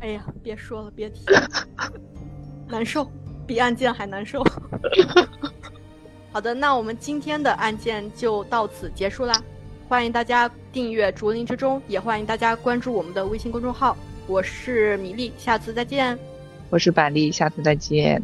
[0.00, 1.48] 哎呀，别说了，别提了，
[2.68, 3.10] 难受，
[3.46, 4.44] 比案件还难受。
[6.30, 9.34] 好的，那我们今天的案件就到此结束啦。
[9.88, 13.96] 欢迎大家订阅《竹林之中》，也欢迎大家关注我们的微信公众号。
[14.26, 16.18] 我是米粒，下次再见。
[16.68, 18.22] 我是板栗，下次再见。